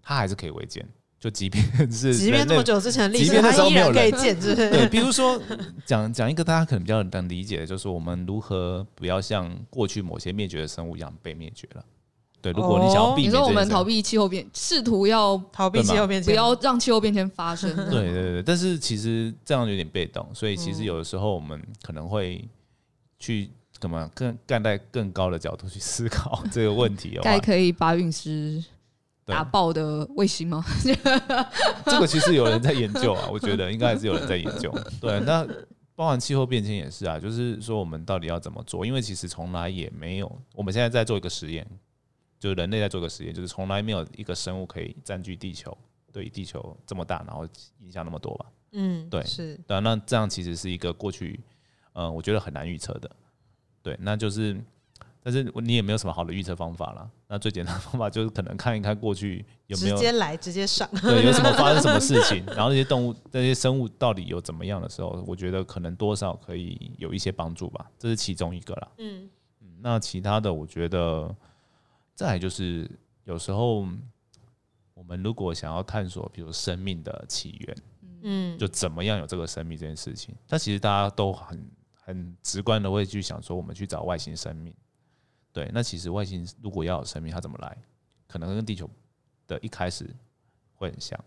[0.00, 0.88] 它还是可以违建，
[1.18, 4.70] 就即便是即便那么久之前的历史，它依然可以建，是不是？
[4.70, 5.42] 对，比如说
[5.84, 11.84] 讲讲一个大家可能比较能理解的，就是我们如何不要像过去某些灭绝的生物一样被灭绝了。
[12.42, 17.74] 对，如果你想要避免，你说我们逃避气候变，试图要逃避气候变迁，不要让气候变迁发生。
[17.90, 22.42] 对对对，但是其实这样有点被动，所以其实有的时候我们可能会
[23.18, 27.18] 去怎么更站在更高的角度去思考这个问题。
[27.22, 28.64] 该可以把陨石
[29.26, 30.64] 打爆的卫星吗？
[31.84, 34.74] 这个其实有人在研究啊，我觉得应该还是有人在研究。
[35.00, 35.46] 对，那
[35.94, 38.86] 包含气候变迁也是啊，就是说我们到底要怎么做？
[38.86, 41.66] 因为其实从来也没有，我们现在在做一个实验。
[42.40, 45.76] 就是人类在做个实验，就是从来没有一个生物可以占据地球，
[46.10, 47.46] 对地球这么大，然后
[47.80, 48.46] 影响那么多吧？
[48.72, 49.78] 嗯，对，是对。
[49.80, 51.38] 那这样其实是一个过去，
[51.92, 53.10] 呃，我觉得很难预测的。
[53.82, 54.58] 对，那就是，
[55.22, 57.10] 但是你也没有什么好的预测方法了。
[57.28, 67.90] 那最简单的方法就是可能看一看过去有没有直接来直接上，对，有什么发生什么 事情，然后那些动物、那些生物到底有怎么样的时候，我觉得可能多少可以有一些帮助吧。
[67.98, 68.88] 这是其中一个啦。
[68.96, 69.28] 嗯
[69.60, 71.36] 嗯，那其他的我觉得。
[72.20, 72.86] 再来就是，
[73.24, 73.88] 有时候
[74.92, 77.76] 我们如果想要探索，比如生命的起源，
[78.20, 84.74] 嗯，就怎么样有这个生命这件事情，但其实大家都很很直观的会去想说，我们去找外星生命。
[85.50, 87.74] 对，那其实外星如果要有生命，它怎么来？
[88.28, 88.86] 可能跟地球
[89.46, 90.06] 的一开始
[90.74, 91.18] 会很像。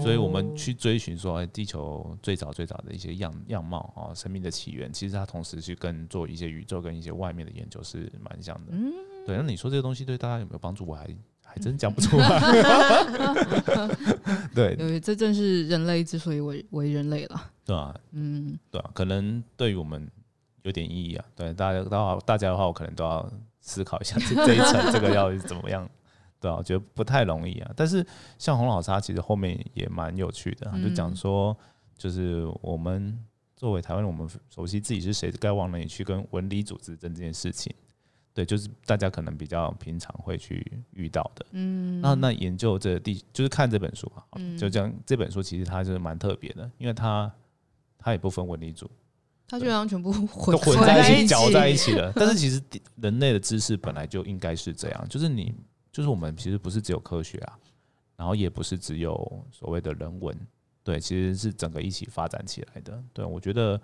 [0.00, 8.72] 所以我们去追寻说，哎，地球最早最早的一些样样貌啊，生命的起源，其实它同时去跟做一些宇宙跟一些外面的研究是蛮像的。
[9.26, 10.84] 对，那你说这个东西对大家有没有帮助？
[10.86, 11.08] 我还
[11.42, 12.40] 还真讲不出来。
[14.54, 17.50] 对，因为这正是人类之所以为为人类了。
[17.64, 20.06] 对啊，嗯，对啊，可能对于我们
[20.62, 21.24] 有点意义啊。
[21.34, 25.88] 对，大家的话，大家的话，我可能都要思考一下这这一层，这个要怎么样？
[26.40, 27.70] 对啊，我觉得不太容易啊。
[27.74, 28.06] 但是
[28.38, 31.56] 像洪老师，其实后面也蛮有趣的，就讲说，
[31.96, 33.18] 就是我们
[33.56, 37.74] 作为台湾人，我们熟悉自己是谁，该往哪里去跟文理组织争这件事情。
[38.34, 41.46] 对，就是大家可能比较平常会去遇到的。
[41.52, 44.26] 嗯，那那研究这地，就是看这本书啊，
[44.58, 44.92] 就这样。
[45.06, 47.32] 这本书其实它就是蛮特别的，因为它
[47.96, 48.90] 它也不分文理组，
[49.46, 52.12] 它就让全部混混在一起，搅在一起了。
[52.16, 52.60] 但是其实
[52.96, 55.54] 人类的知识本来就应该是这样，就是你
[55.92, 57.56] 就是我们其实不是只有科学啊，
[58.16, 60.36] 然后也不是只有所谓的人文，
[60.82, 63.00] 对，其实是整个一起发展起来的。
[63.12, 63.80] 对，我觉得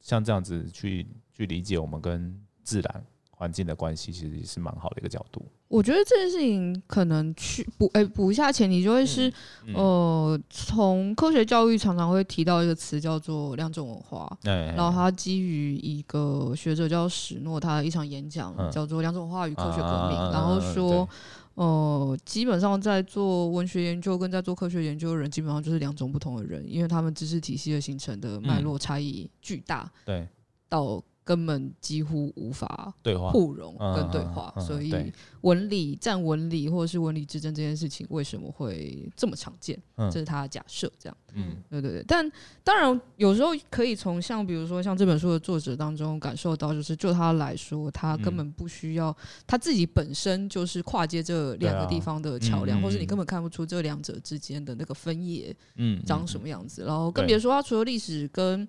[0.00, 3.04] 像这样子去去理解我们跟自然。
[3.42, 5.44] 环境的关系其实也是蛮好的一个角度。
[5.66, 9.28] 我觉得这件事情可能去补诶补一下前提，就会是、
[9.64, 21.08] 嗯嗯、呃，从科学教育常常会提到一个词叫做两种文化，然后他基于一个学者叫史诺，他的一场演讲叫做《两种文化与科学革命》，然后说
[21.54, 30.28] 呃，基本上在做文学研究跟在做科学研究的人，基本上就是两种不同的人，因为他们知识体系的形成的脉络差异巨大，对，
[30.68, 31.02] 到。
[31.24, 32.92] 根本几乎无法
[33.30, 39.80] 互容跟对话，对所以文理战文理或者是文理之争这件事情为什么会这么常见？
[39.96, 41.16] 这是他的假设，这样。
[41.34, 42.04] 嗯，对对对。
[42.06, 42.30] 但
[42.64, 56.84] 当然，有时候可以从像比如说像这本书的作者当中感受到，就是就他来说，他根本不需要他自己本身就是跨界这两个地方的桥梁，或是你根本看不出这两者之间的那个分野，嗯，长什么样子。
[56.84, 58.66] 然后更别说他除了历史跟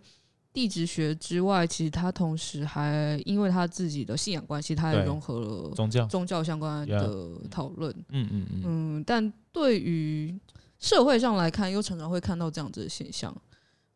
[0.53, 7.91] 地质学之外，其实他同时还因为他自己的信仰关系，他也融合了宗教宗教相关的讨论。
[8.09, 9.03] 嗯嗯嗯。
[9.03, 10.39] 但对于
[10.77, 13.35] 社会上来看，又常常会看到这样子的现象。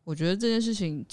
[0.03, 1.05] 我觉得这件事情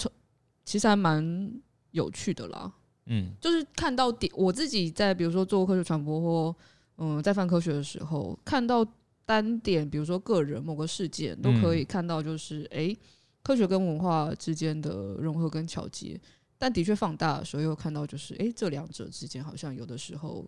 [0.63, 1.53] 其实还蛮
[1.91, 2.73] 有趣的啦。
[3.05, 6.55] 嗯，就是看到点，我自己在比如说做科学传播或
[6.97, 8.83] 嗯在泛科学的时候，看到
[9.27, 12.77] 单点，比如说个人某个事件，都可以看到就是哎。
[12.77, 12.97] 欸
[13.45, 16.19] 科学跟文化之间的融合跟桥接，
[16.57, 20.43] 但的确放大的时候又看到，就是诶、欸，这两者之间好像有的时候，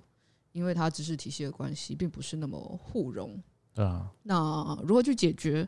[0.51, 3.39] 因为它知识体系的关系，并不是那么互融。
[3.71, 4.11] 对啊。
[4.23, 5.67] 那如何去解决？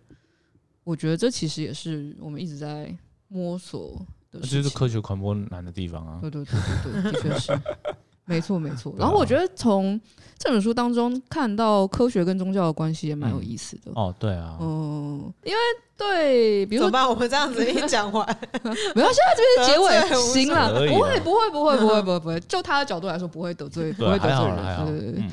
[0.83, 4.39] 我觉得这其实也是我们一直在摸索的。
[4.39, 6.17] 这就是科学传播难的地方啊。
[6.19, 7.53] 对对对对对，的确是。
[8.29, 8.93] 没错没错。
[8.97, 9.99] 然后我觉得从
[10.37, 13.91] 这本书当中看到科学跟宗教的关系也蛮有意思的。
[13.95, 14.57] 哦，对啊。
[14.61, 15.59] 嗯，因为。
[15.99, 18.25] 对，比如说，我们这样子一讲完，
[18.95, 25.23] 没有，现在这边结尾行了，不会，不会，不会，不会， 不会，不会，就他的角度来说，不会得罪，不会得罪人，对对对。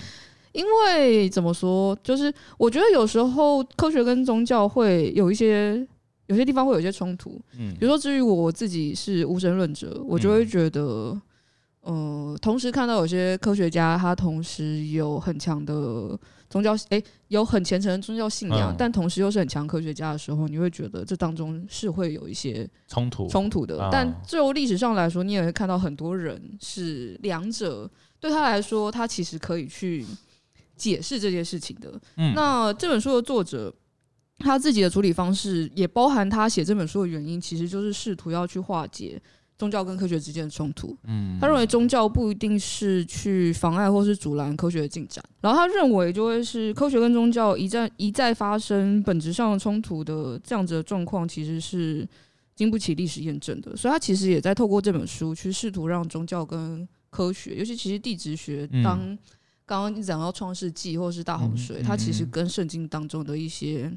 [0.50, 5.86] 因因为怎么说，就是我觉得有时候科学跟宗教会有一些
[6.26, 7.40] 有些地方会有一些冲突。
[7.56, 11.22] 嗯，比如说至于我我自己是无神论者，我就会觉得，嗯、
[11.86, 16.18] 呃，同时看到有些科学家他同时有很强的。
[16.48, 23.88] 宗教诶，有很虔诚的宗教信仰，嗯、但同时又是很强科学家的时候，你会觉得这当中是会有一些冲突冲突的。
[23.90, 30.06] 但就历史上来说，你也会看到很多人是两者对他来说，他其实可以去
[30.76, 32.00] 解释这件事情的。
[32.16, 33.74] 嗯、那这本书的作者
[34.38, 39.20] 他自己的处理方式，也包含他写这本书的原因，其实就是试图要去化解。
[39.58, 52.06] 宗教跟科学之间的冲突，嗯，他认为宗教不一定是去妨碍或是阻拦科学的进展，然后他认为就会是科学跟宗教一再一再发生本质上的冲突的这样子的状况，其实是
[52.54, 53.74] 经不起历史验证的。
[53.74, 59.16] 所以他其实也在透过这本书去试图让宗教跟科学，尤其其实地质学，当
[59.64, 63.90] 刚刚你讲到创世纪或是大洪水，它其实跟圣经当中的一些。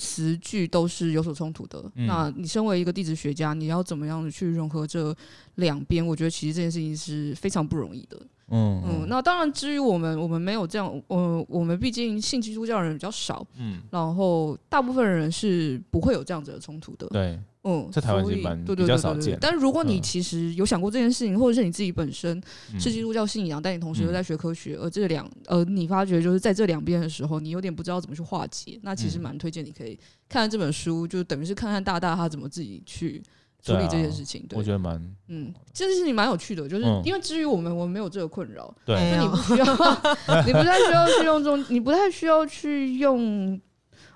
[0.00, 1.78] 词句都是有所冲突的。
[1.94, 5.14] 嗯、那你身为一个地质学家，你要怎么样的去融合这
[5.56, 6.04] 两边？
[6.04, 8.18] 我觉得其实这件事情是非常不容易的。
[8.48, 9.06] 嗯嗯。
[9.08, 10.88] 那当然，至于我们，我们没有这样。
[11.08, 13.46] 呃，我们毕竟信基督教的人比较少。
[13.58, 13.82] 嗯。
[13.90, 17.06] 然后，大部分人是不会有这样子的冲突的。
[17.08, 17.38] 对。
[17.62, 19.36] 嗯，在台湾是蛮比较少见。
[19.38, 22.42] 但如果你其实有想过这件事情，或者是你自己本身
[22.78, 29.94] 是基督教信仰，但你同时又在学科学，而这两呃，你发觉就是在这两边的时候，你有点不知道怎么去化解，那其实蛮推荐你可以
[30.26, 33.22] 看看这本书，就等于是看看大大他怎么自己去
[33.62, 34.42] 处理这件事情。
[34.48, 34.96] 对，我觉得蛮
[35.28, 39.66] 嗯，这件事情蛮有趣的，就是因为至于我们，我们没有这个困扰，对，就你不需要，
[40.46, 43.60] 你不太需要去用中，你不太需要去用。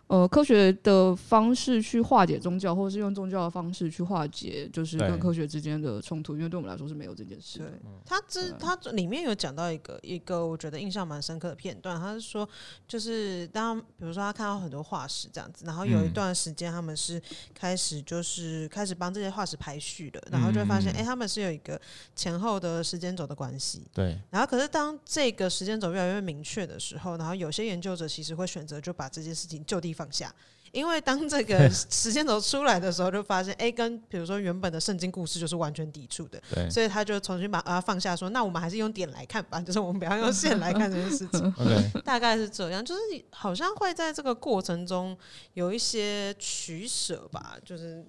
[0.06, 7.58] 呃，科学的方式去化解宗教，或者是用宗教的方式去化解，就是跟科学之间的冲突，因为对我们来说是没有这件事。
[7.58, 7.66] 对，
[8.04, 12.46] 他之他里面有讲到一个一个我觉得印象蛮深刻的片段，他是说，
[12.86, 17.20] 就是当比如说他看到很多化石这样子，然后有一段时间他们是
[17.54, 21.80] 开始就是开始帮这些化石排序的，然后就会发现，哎、嗯欸，他们是有一个
[22.14, 23.82] 前后的时间轴的关系。
[23.94, 24.20] 对。
[24.30, 30.34] 然后可是当这个时间轴越来越明确的时候，然后有些研究者其实会选择就把这件事情就地放下，
[30.72, 41.54] 因为当这个 时间轴出来的时候，就发现哎，跟比如说原本的圣经故事就是完全抵触的，对，所以他就重新把它放下，说那我们还是用点来看吧， 就是我们不要用线来看这件事情，
[42.04, 45.16] 大概是这样，就是好像会在这个过程中
[45.52, 48.04] 有一些取舍吧，就是，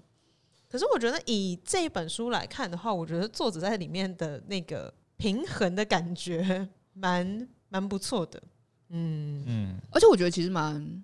[0.69, 8.41] 可是我觉得以这一本书来看的话，我觉得作者在里面的那个平衡的感觉蛮蛮不错的。
[8.89, 9.43] 嗯。
[9.47, 11.03] 嗯，而且我觉得其实蛮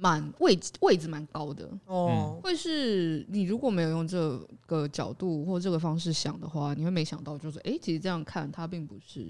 [0.00, 1.70] 蛮位置位置蛮高的。
[1.84, 9.28] 哦，会是你如果没有用这个角度或这个方式想的话，你会没想到就是哎、欸，其实这样看它并不是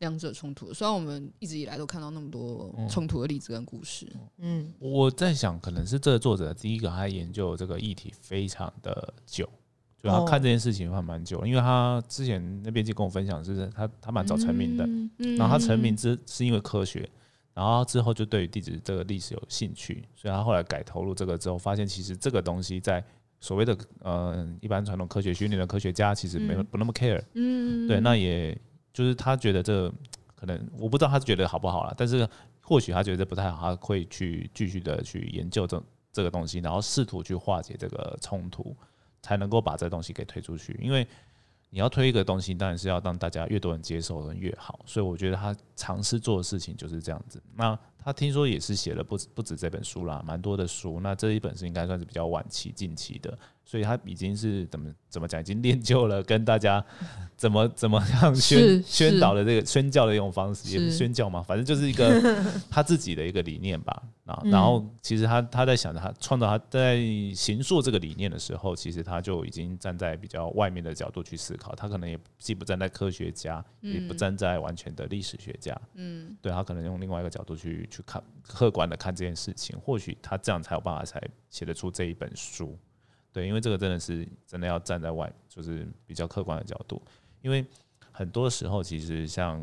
[0.00, 0.70] 两者冲突。
[0.74, 9.48] 虽然我们一直以来都看到那么多冲突的例子跟故事，嗯，我在想可能是这个作者第一个他研究这个议题非常的久，
[10.02, 14.86] 就他看这件事情还蛮久，因为他之前那边就跟我分享是他他蛮早成名的，
[15.38, 17.08] 然后他成名之是因为科学。
[17.54, 23.04] 然后之后就对于地质这个历史有兴趣，所以他后来改投入这个之后，发现其实这个东西在
[23.40, 28.58] 所谓的呃一般传统科学训练的科学家其实没有不那么 care，嗯，对，那也
[28.92, 29.92] 就是他觉得这
[30.34, 32.26] 可能我不知道他觉得好不好啦，但是
[32.62, 38.74] 或许他觉得不太好，他会去继续的去研究这这个东西，然后试图去化解这个冲突，
[39.20, 41.06] 才能够把这东西给推出去，因为。
[41.74, 47.42] 你要推一个东西，当然是要让大家越多人接受的越好，所以我觉得他尝试做的事情就是这样子。
[47.54, 51.00] 那他听说也是写了不止不止这本书啦，蛮多的书。
[51.00, 56.84] 那这一本是应该算是比较晚期近期的，所以他已经是怎么怎么讲，已经练就了跟大家
[57.36, 62.20] 怎么怎么样宣宣导的这个宣教的一种方式，也不是宣教嘛，反正就是一个
[62.70, 64.02] 他自己的一个理念吧。
[64.24, 66.96] 啊，然后其实他他在想着他创造他在
[67.34, 77.88] 行塑这个理念的时候，其实他就已经站在比较外面的角度去思考，他可能也既不站在科学家，也不站在完全的历史学家，嗯，对他可能用另外一个角度去。
[77.90, 81.20] 去看客观的看这件事情，或许他这样才有办法才
[81.50, 82.78] 写得出这一本书，
[83.32, 87.00] 对，因为这个真的是真的要站在外，就是比较客观的角度，
[87.40, 87.64] 因为
[88.10, 89.60] 很多时候其实像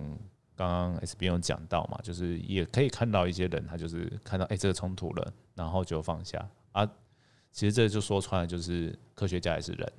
[0.56, 6.44] 刚刚 S B 有讲到嘛，就是也可以看到一些人，他就是看到哎、欸、这个冲突了，然后就放下。
[6.72, 6.86] 啊，
[7.52, 9.94] 其实这就说穿了，就是科学家也是人，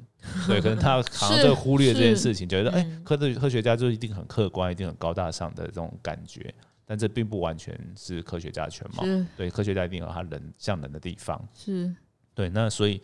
[0.47, 6.53] 对，可能他好像就忽略这件事情，觉得哎科的科学家就一定很客观，一定很高大上的这种感觉。
[6.85, 11.95] 但这并不完全是科学家的全貌，是对，科学家一定有他人像人的地方，是。
[12.35, 12.49] 对。
[12.51, 13.01] 那所以，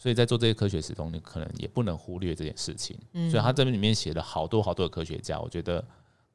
[0.00, 2.98] 所以在做这些科学史中，你可能也不能忽略这件事情。
[3.12, 5.84] 嗯，所以他这边里面写了好多好多的科学家，我觉得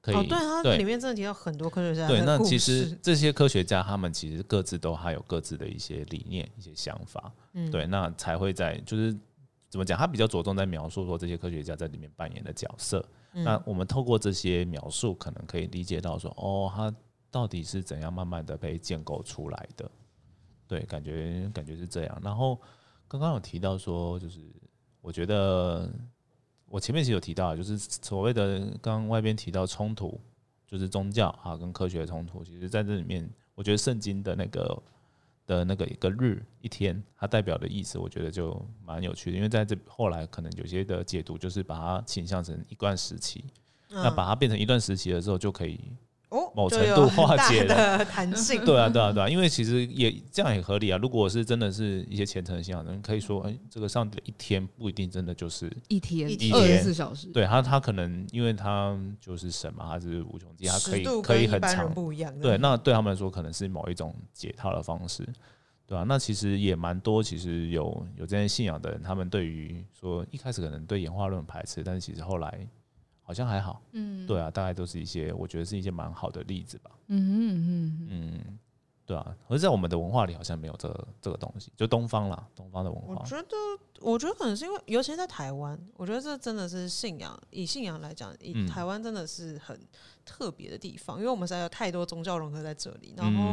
[0.02, 0.16] 可以。
[0.16, 2.08] 哦，对，他里面真的提到很多科学家。
[2.08, 7.34] 对，那其实这些科学家他们其实各自都还有各自的一些理念、一些想法。
[7.54, 9.12] 嗯，对，那才会在就是
[9.68, 13.04] 怎么讲，他比较着重在描述说这些科学家在里面扮演的角色。
[13.34, 16.94] 嗯，那我们透过这些描述，可能可以理解到说，哦，他
[17.32, 19.90] 到底是怎样慢慢的被建构出来的。
[20.68, 22.22] 对，感觉感觉是这样。
[22.24, 22.62] 然后
[23.08, 24.40] 刚刚有提到说，就是
[25.02, 25.92] 我觉得
[26.68, 30.20] 我前面其实有提到，就是所谓的刚刚外边提到冲突，
[30.68, 32.44] 就是宗教啊跟科学的冲突。
[32.44, 34.84] 其实在这里面，我觉得圣经的那个
[35.46, 39.38] 的那个一个日一天，它代表的意思，我觉得就蛮有趣的。
[39.38, 43.46] 因为在这后来可能有些的解读，就是把它倾向成一段时期，
[43.90, 45.80] 那把它变成一段时期的时候，就可以。
[46.54, 50.98] 某程度化解的弹性，对啊，对啊，对啊，因为其实也这样也合理啊。
[50.98, 57.28] 如果是真的是一些虔诚信仰的人，可以说，哎，这个上帝的一天不一定真的就是一天，一天二十四小时。
[57.28, 62.38] 对他，他可能因为他就是神嘛，他是无穷极，他可以可以很长，不一样。
[62.40, 65.26] 对，那对他们来说，可能是某一种解套的方式，
[65.86, 66.04] 对啊？
[66.08, 72.68] 那其实也蛮多，其实有有这些信仰的人，他们对于说一开始可能对演化论排斥，但是其实后来。
[73.28, 78.60] 好像还好，嗯，对啊，大概都是一些，我觉得是一些蛮好的例子吧，嗯嗯嗯，
[79.04, 83.16] 对啊，而在我们的文化里好像没有这个这个东西，就东方啦，东方的文化。
[83.16, 83.56] 我觉得，
[84.00, 89.76] 我觉得可能是因为，尤其在台湾，我觉得这真的是信仰，以信仰来讲，以台湾真的是很
[90.24, 93.48] 特别的地方，因为我们实在有太多宗教融合在这里，然后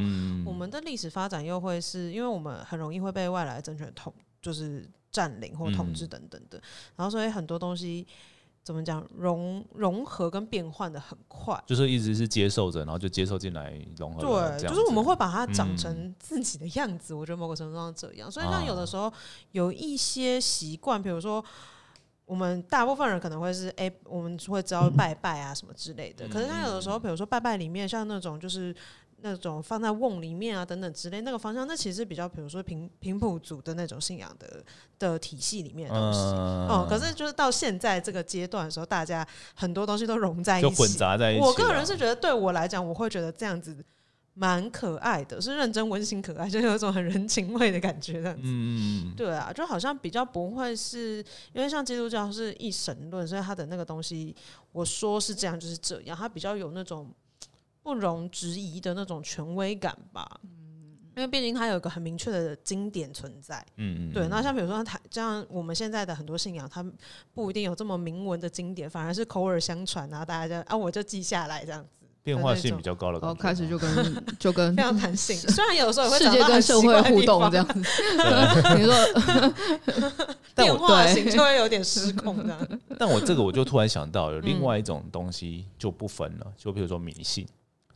[0.45, 4.13] 我们的历史发展又会是因为我们很容易会被外来政权统，
[4.43, 6.61] 就是占领或统治等等的，
[6.95, 8.07] 然后所以很多东西。
[8.63, 14.21] 怎么讲融融合跟变换的很快，就是一直是接受着，然后就接受进来融合。
[14.21, 17.13] 对，就是我们会把它长成自己的样子。
[17.13, 19.13] 嗯、我觉得某个程度上这样，所以像有的时候
[19.51, 21.45] 有一些习惯，比如说
[22.25, 26.27] 我们大部分人可能会是哎、欸，我们会知道 拜拜啊什么之类的。
[26.27, 28.75] 嗯、可是他有的时候，比如说拜拜里面像那种就是。
[29.25, 34.63] 那种放在瓮里面啊，等等之类那个方向，那其实比较，比如说平平埔族的那种信仰的
[34.99, 41.41] 的体系里面的东西，嗯，嗯，可是就是到现在这个阶段的时候，大家很多东西都融在一起，就混杂在一起。
[41.41, 43.77] 我个人是觉得，对我来讲，我会觉得这样子
[44.35, 48.43] 蛮可爱的，是认真温馨可爱，就有一种很人情味的感觉，这样子。
[48.45, 54.35] 嗯，对啊，就好像比较不会是因为像基督教是一神论，所以他的那个东西，
[54.73, 57.09] 我说是这样就是这样，他比较有那种。
[57.83, 64.29] 不容置疑的那种权威感吧，嗯，因为毕竟它有一个很明确的经典存在，嗯嗯，对。
[64.29, 66.85] 那像比如说它，像我们现在的很多信仰，它
[67.35, 71.89] 不一定有这么明文的经典，反而是口耳相传，然后大家就啊，我就记下来这样子。
[72.25, 77.81] 变化性比较高了，然后开始就跟就跟 非常弹性，虽然有时候也会世界跟社会互动这样子，
[78.79, 78.95] 你说
[80.55, 82.81] 变化性就会有点失控这样。
[82.97, 87.45] 但我这个我就突然想到，有另外一种东西就不分了，就比如说迷信。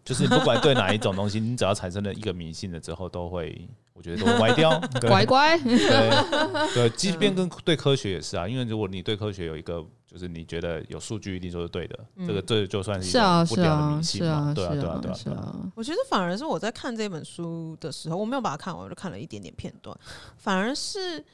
[0.07, 4.81] 就是不管对哪一种东西，你只要产生了一个迷信了之后，都会，我觉得都会歪掉。
[5.03, 15.55] 乖乖，对对，即便跟对科学也是啊，因为如果你对科学有一个，就是你觉得有数据一定说是对的，这个这就算是一个不掉的迷信嘛，对啊对啊对啊对啊。
[15.75, 19.99] 我觉得反而是我在看这本书的时候，我没有把它看完，我就看了一点点片段，
[20.37, 21.25] 反而是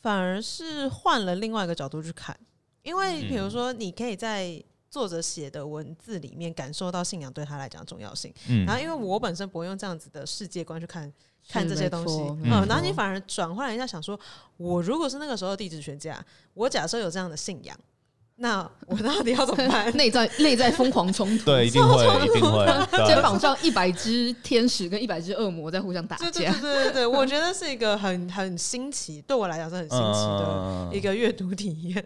[0.00, 2.38] 反而是换了另外一个角度去看，
[2.84, 4.62] 因为比如说你可以在。
[4.90, 11.10] 作者写的文字里面感受到信仰对他来讲的重要性，嗯，然后因为我本身不会用这样子的世界观去看
[11.48, 14.18] 看这些东西，嗯，然后你反而转换了一下，想说，
[14.56, 16.22] 我如果是那个时候的地质学家，
[16.54, 17.78] 我假设有这样的信仰，
[18.36, 19.90] 那我到底要怎么办？
[19.96, 32.04] 内在内在疯狂冲突，对，一定会，一定会，肩膀上一百只天使跟一百只恶魔在互相打架，对对对对，我觉得是一个很很新奇，对我来讲是很新奇的一个阅读体验，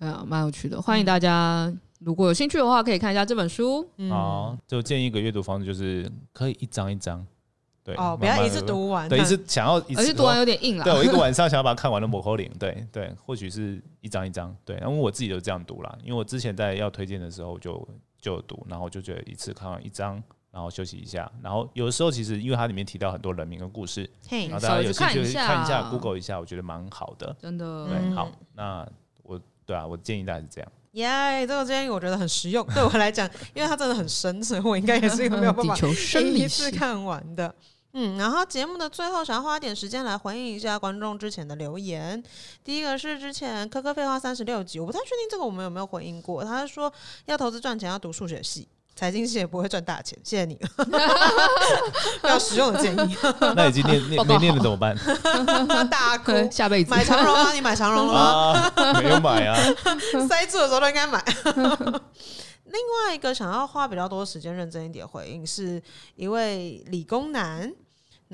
[0.00, 1.72] 嗯，啊，蛮有趣的，欢迎大家。
[2.04, 3.88] 如果有兴趣的话，可以看一下这本书。
[3.96, 7.26] 嗯、好，就建议一个阅读方式，就是可以一张一张，
[7.82, 10.84] 对，哦，不要一次读完，对，一次想要一次，读完有点硬了。
[10.84, 17.88] 对，我一个晚上 想要把它看完的抹口令，对对，或许是一张一张，对，然后我自己就这样读了，因为我之前在要推荐的时候就
[18.20, 27.88] 就读，然后就觉得一次看完一张，然后休息一下，然后有的时候其实因为它里面提到很多人名跟故事，嘿，然后大家有兴趣看一下，Google 一下，我觉得蛮好的，真的。
[27.88, 28.86] 对，好，那
[29.22, 30.70] 我对啊，我建议大家是这样。
[30.94, 35.76] 耶，yeah, 这个建议我觉得很实用，对我来讲，因为它真的很深，所以我应该也是一个没有办法
[36.20, 37.54] 一次看完的。
[37.96, 42.20] 嗯，然后节目的最后，想要花点时间来回应一下观众之前的留言。
[42.64, 46.42] 第一个是之前科科废话三十六集，我不太确定这个我们有没有回应过。
[46.42, 46.92] 他说
[47.26, 48.66] 要投资赚钱要读数学系。
[48.96, 53.16] 财经系也不会赚大钱，谢谢你，比较实用的建议。
[53.56, 54.96] 那已经念念没念了怎么办？
[55.90, 57.52] 大哭， 下辈子买长荣啊？
[57.52, 58.72] 你买长荣了吗？
[59.02, 59.56] 没有买啊，
[60.28, 61.22] 塞住的时候都应该买。
[61.44, 65.82] 另外一个想要花比较多时间认真一点回应，是
[66.16, 67.72] 一位理工男。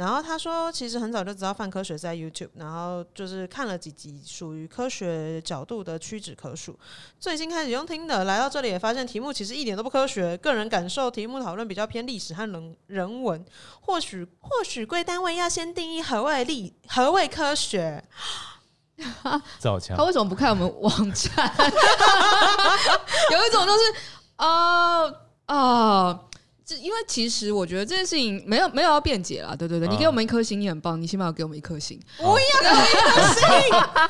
[0.01, 6.75] 然后他说，其实很早就知道泛科学在 YouTube，然后就是看了几集属于科学角度的屈指可数。
[7.19, 10.35] 最近开始用听的，来到这里也发现题目其实一点都不科学。
[10.39, 13.45] 个人感受，题目讨论比较偏历史和人人文。
[13.83, 18.03] 或许或许贵单位要先定义何谓历何谓科学。
[19.61, 21.55] 造枪，他为什么不看我们网站？
[23.33, 23.95] 有一种就是
[24.37, 25.05] 啊
[25.45, 26.07] 啊。
[26.07, 26.30] 呃
[26.75, 32.01] 呃因为其实我觉得这件事情没有没有要辩解啦，对对对，你给我们一颗星，你很棒，你起码要给我们一颗星。
[32.19, 33.49] 不要给一颗星，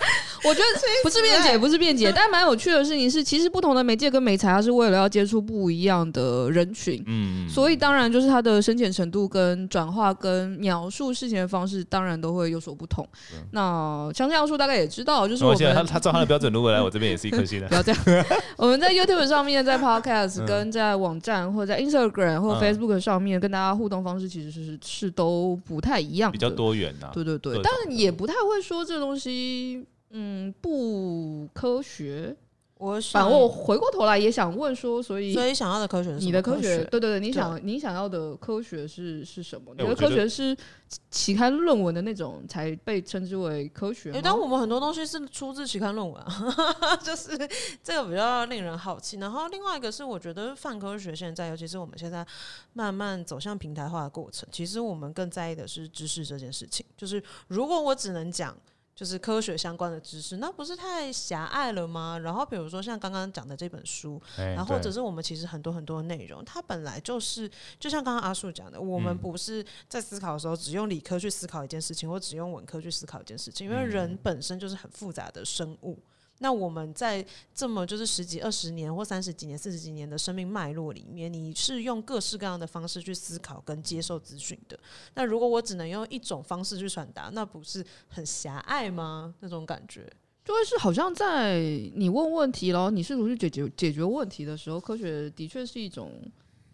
[0.45, 0.67] 我觉得
[1.03, 13.07] 不是辩解，不是辩解，但蛮有趣的事情是，其实不同的媒介跟媒材，它是为了要接触不一样的人群，嗯，所以当然就是它的深浅程度跟转化跟描述事情的方式，当然都会有所不同。
[13.51, 18.27] 那像这样说，大概也知道，就是我们他他照他的标准，如果来我这边也是一颗星的，不要这样。
[18.57, 27.11] 我们在 YouTube 上面，在 Podcast 跟在网站或者在 Instagram 或 Facebook 上面跟大家互动方式其实是是都不太一样，比较多元啊。
[27.13, 27.41] 对对。
[27.41, 32.37] 对，但也不太会说这东西，嗯，不科学。
[32.79, 36.25] 我反我回过头来也想问说，所以所以想要的科学是？
[36.25, 39.75] 你的科学，对对对，你想你想要的科学是是什么？
[39.77, 40.57] 你的科学是
[41.11, 44.11] 期刊论文的那种才被称之为科学？
[44.13, 47.37] 哎，但我们很多东西是出自期刊论文啊， 就是
[47.83, 49.19] 这个比较令人好奇。
[49.19, 52.27] 然后另外一个是，我觉得泛科学现在，尤其是我们现在
[52.73, 56.87] 慢慢走向平台化的过程，其实我们更在意的是知识这件事情。
[56.97, 58.57] 就是如果我只能讲。
[59.01, 62.19] 就是科学相关的知识，那不是太狭隘了吗？
[62.19, 75.99] 然后比如说像刚刚讲的这本书，然后或者是我们其实很多很多内容，它本来就是就像刚刚阿树讲的，我们不是在思考的时候只用理科去思考一件事情，或只用文科去思考一件事情，因为人本身就是很复杂的生物。
[76.43, 77.25] 那我们在
[77.55, 84.79] 这么就是十几、二十年或三十几年、四十几年的生命脉络里面，你是用各式各样的方式去思考跟接受资讯的。
[85.15, 89.35] 那如果我只能用一种方式去传达，那不是很狭隘吗？
[89.41, 90.11] 那种感觉，
[90.45, 91.61] 就会是好像在
[91.95, 96.21] 你问问题然后你试图去解决解决问题的时候，科学的确是一种。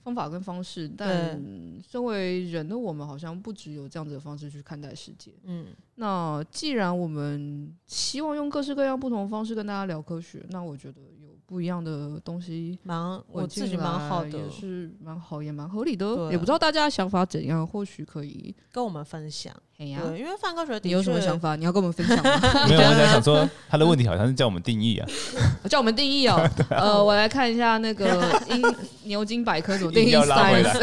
[0.07, 1.37] 方法跟方式，但
[1.83, 5.33] 身为人的我们，好像不只有这样子的方式去看待世界。
[5.43, 12.99] 嗯，那既然我们希望用各式各样不同的方式跟大家聊科学，那我觉得有不一样的东西，蛮
[13.31, 16.31] 我自己蛮好的，也是蛮好，也蛮合理的。
[16.31, 19.55] 也不知道大家想法怎样，或许可以跟我们分享。
[19.79, 21.55] 对，因为范科学，你有什么想法？
[21.55, 22.41] 你要跟我们分享吗？
[22.67, 25.07] 没有，我在想说他的问题好像是叫我们定义啊，
[25.69, 26.51] 叫我们定义哦。
[26.71, 28.63] 呃，我来看一下那个英
[29.05, 30.79] 牛津百科怎么定义 science。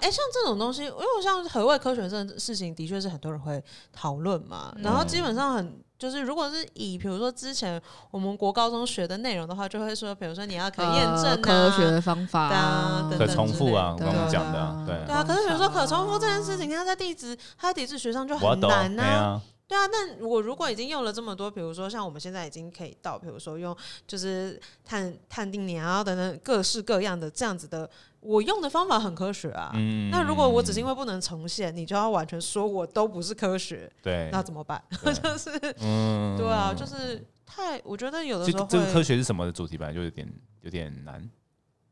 [0.00, 4.74] 哎，像这种东西，因为像何谓科学这件事情，的确是很多人会讨论嘛。
[4.82, 7.80] 然后基本上很就是，如果是以比如说之前
[8.10, 15.24] 我们国高中学的内容的话，就会说，比如说你要可验证科学方法啊，可重复啊，我刚刚讲的，对对啊。
[15.24, 17.36] 可是比如说可重复这件事情，它在地质。
[17.58, 19.88] 它在地质学上就很难呐、啊，对啊。
[19.88, 23.76] 但我如果已经用了这么多，比如说像我们现在已经可以到，比如说用
[24.06, 27.88] 就是探探定年啊等等各式各样的这样子的，
[28.26, 29.70] 我用的方法很科学啊。
[29.74, 34.82] 嗯、那如果我只是因为不能重现，你就要完全说我都不是科学，对，那怎么办？
[35.04, 35.50] 就是，
[35.80, 40.30] 嗯、对啊，就是太，我觉得有的时候这个科学是什么的主题本来就有点
[40.62, 41.30] 有点难。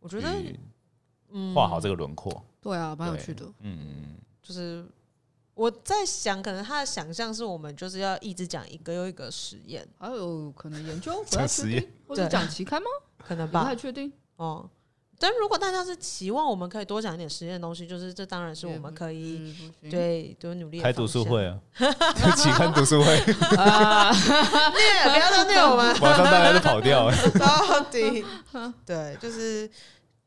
[0.01, 0.29] 我觉得，
[1.31, 3.47] 嗯，画好这个轮廓，对啊，蛮有趣的。
[3.61, 4.05] 嗯嗯，
[4.43, 4.85] 就是。
[5.57, 12.89] 我在想，可能他的想象是我们就是要一直讲一个又一个实验，还有可能研究 不太确定，或者讲期刊吗？
[13.19, 14.69] 可能吧，不太确定哦。
[15.25, 19.55] 但如果大家是期望我们可以多讲一点实验的东西，就是这当然是我们可以
[19.91, 21.59] 对多努力开读书会啊，
[22.37, 23.17] 期刊读书会。
[23.57, 28.23] 啊， 虐不要再虐我们，马上大家都跑掉了，到底。
[28.85, 29.71] 对就是。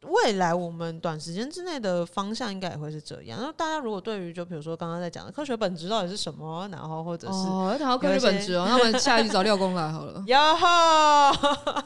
[0.03, 3.39] 未来我们短时间之内的方向应该也会是这样。
[3.41, 10.23] 那大家如果对于就比如说刚刚在讲的科学本质到底是什么，然后或者是哦，谈到科学本质哦，那我们下一集找廖工来好了。
[10.27, 10.67] 哟吼，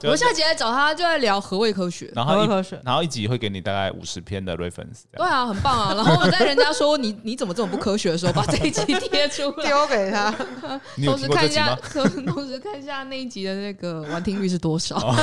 [0.03, 2.12] 我们下一集来找他，就在聊何谓科学。
[2.14, 5.03] 然后科学，然后一集会给你大概五十篇的 reference。
[5.16, 5.93] 对啊，很棒啊。
[5.95, 10.30] 然后我们在人家说你你怎么这么不科学的时候，把这一集贴出来，丢给他，
[11.05, 11.74] 同时看一下，
[12.28, 15.16] 同时看一下那一集的那个完听率是多少。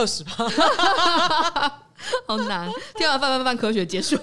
[0.00, 0.48] 二十趴，
[2.26, 2.66] 好难！
[2.96, 4.16] 听完泛泛泛科学结束。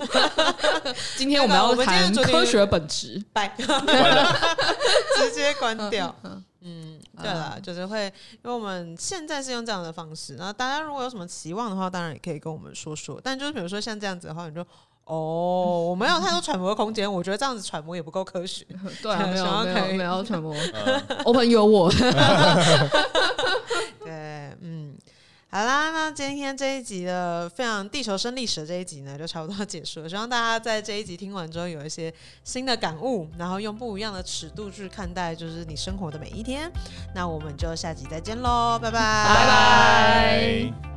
[1.16, 3.48] 今天我们要谈科学本质，拜，
[5.18, 6.16] 直接关掉。
[6.62, 10.36] 嗯，对了，就是会，因为我们现在是用这样的方式。
[10.36, 13.22] 然后大家如果有什么期望的话，当然也可以跟我们说说。
[13.24, 14.62] 但就是比如说像这样子的话，你就
[15.06, 17.12] 哦， 我没有太多揣摩的空间。
[17.12, 18.66] 我觉得这样子揣摩也不够科学。
[19.04, 20.56] 对，没有没有没有揣摩
[21.24, 21.92] ，Open 有我。
[24.04, 24.98] 对，嗯，
[25.50, 30.10] 好啦，那今天这一集的非常地球生历史这一集呢，就差不多结束了。
[30.10, 36.70] 希望大家在这一集听完之后有一些新的感悟，然后用不一样的尺度去看待，就是你生活的每一天。
[37.16, 40.97] 那我们就下集再见喽，拜拜，拜拜。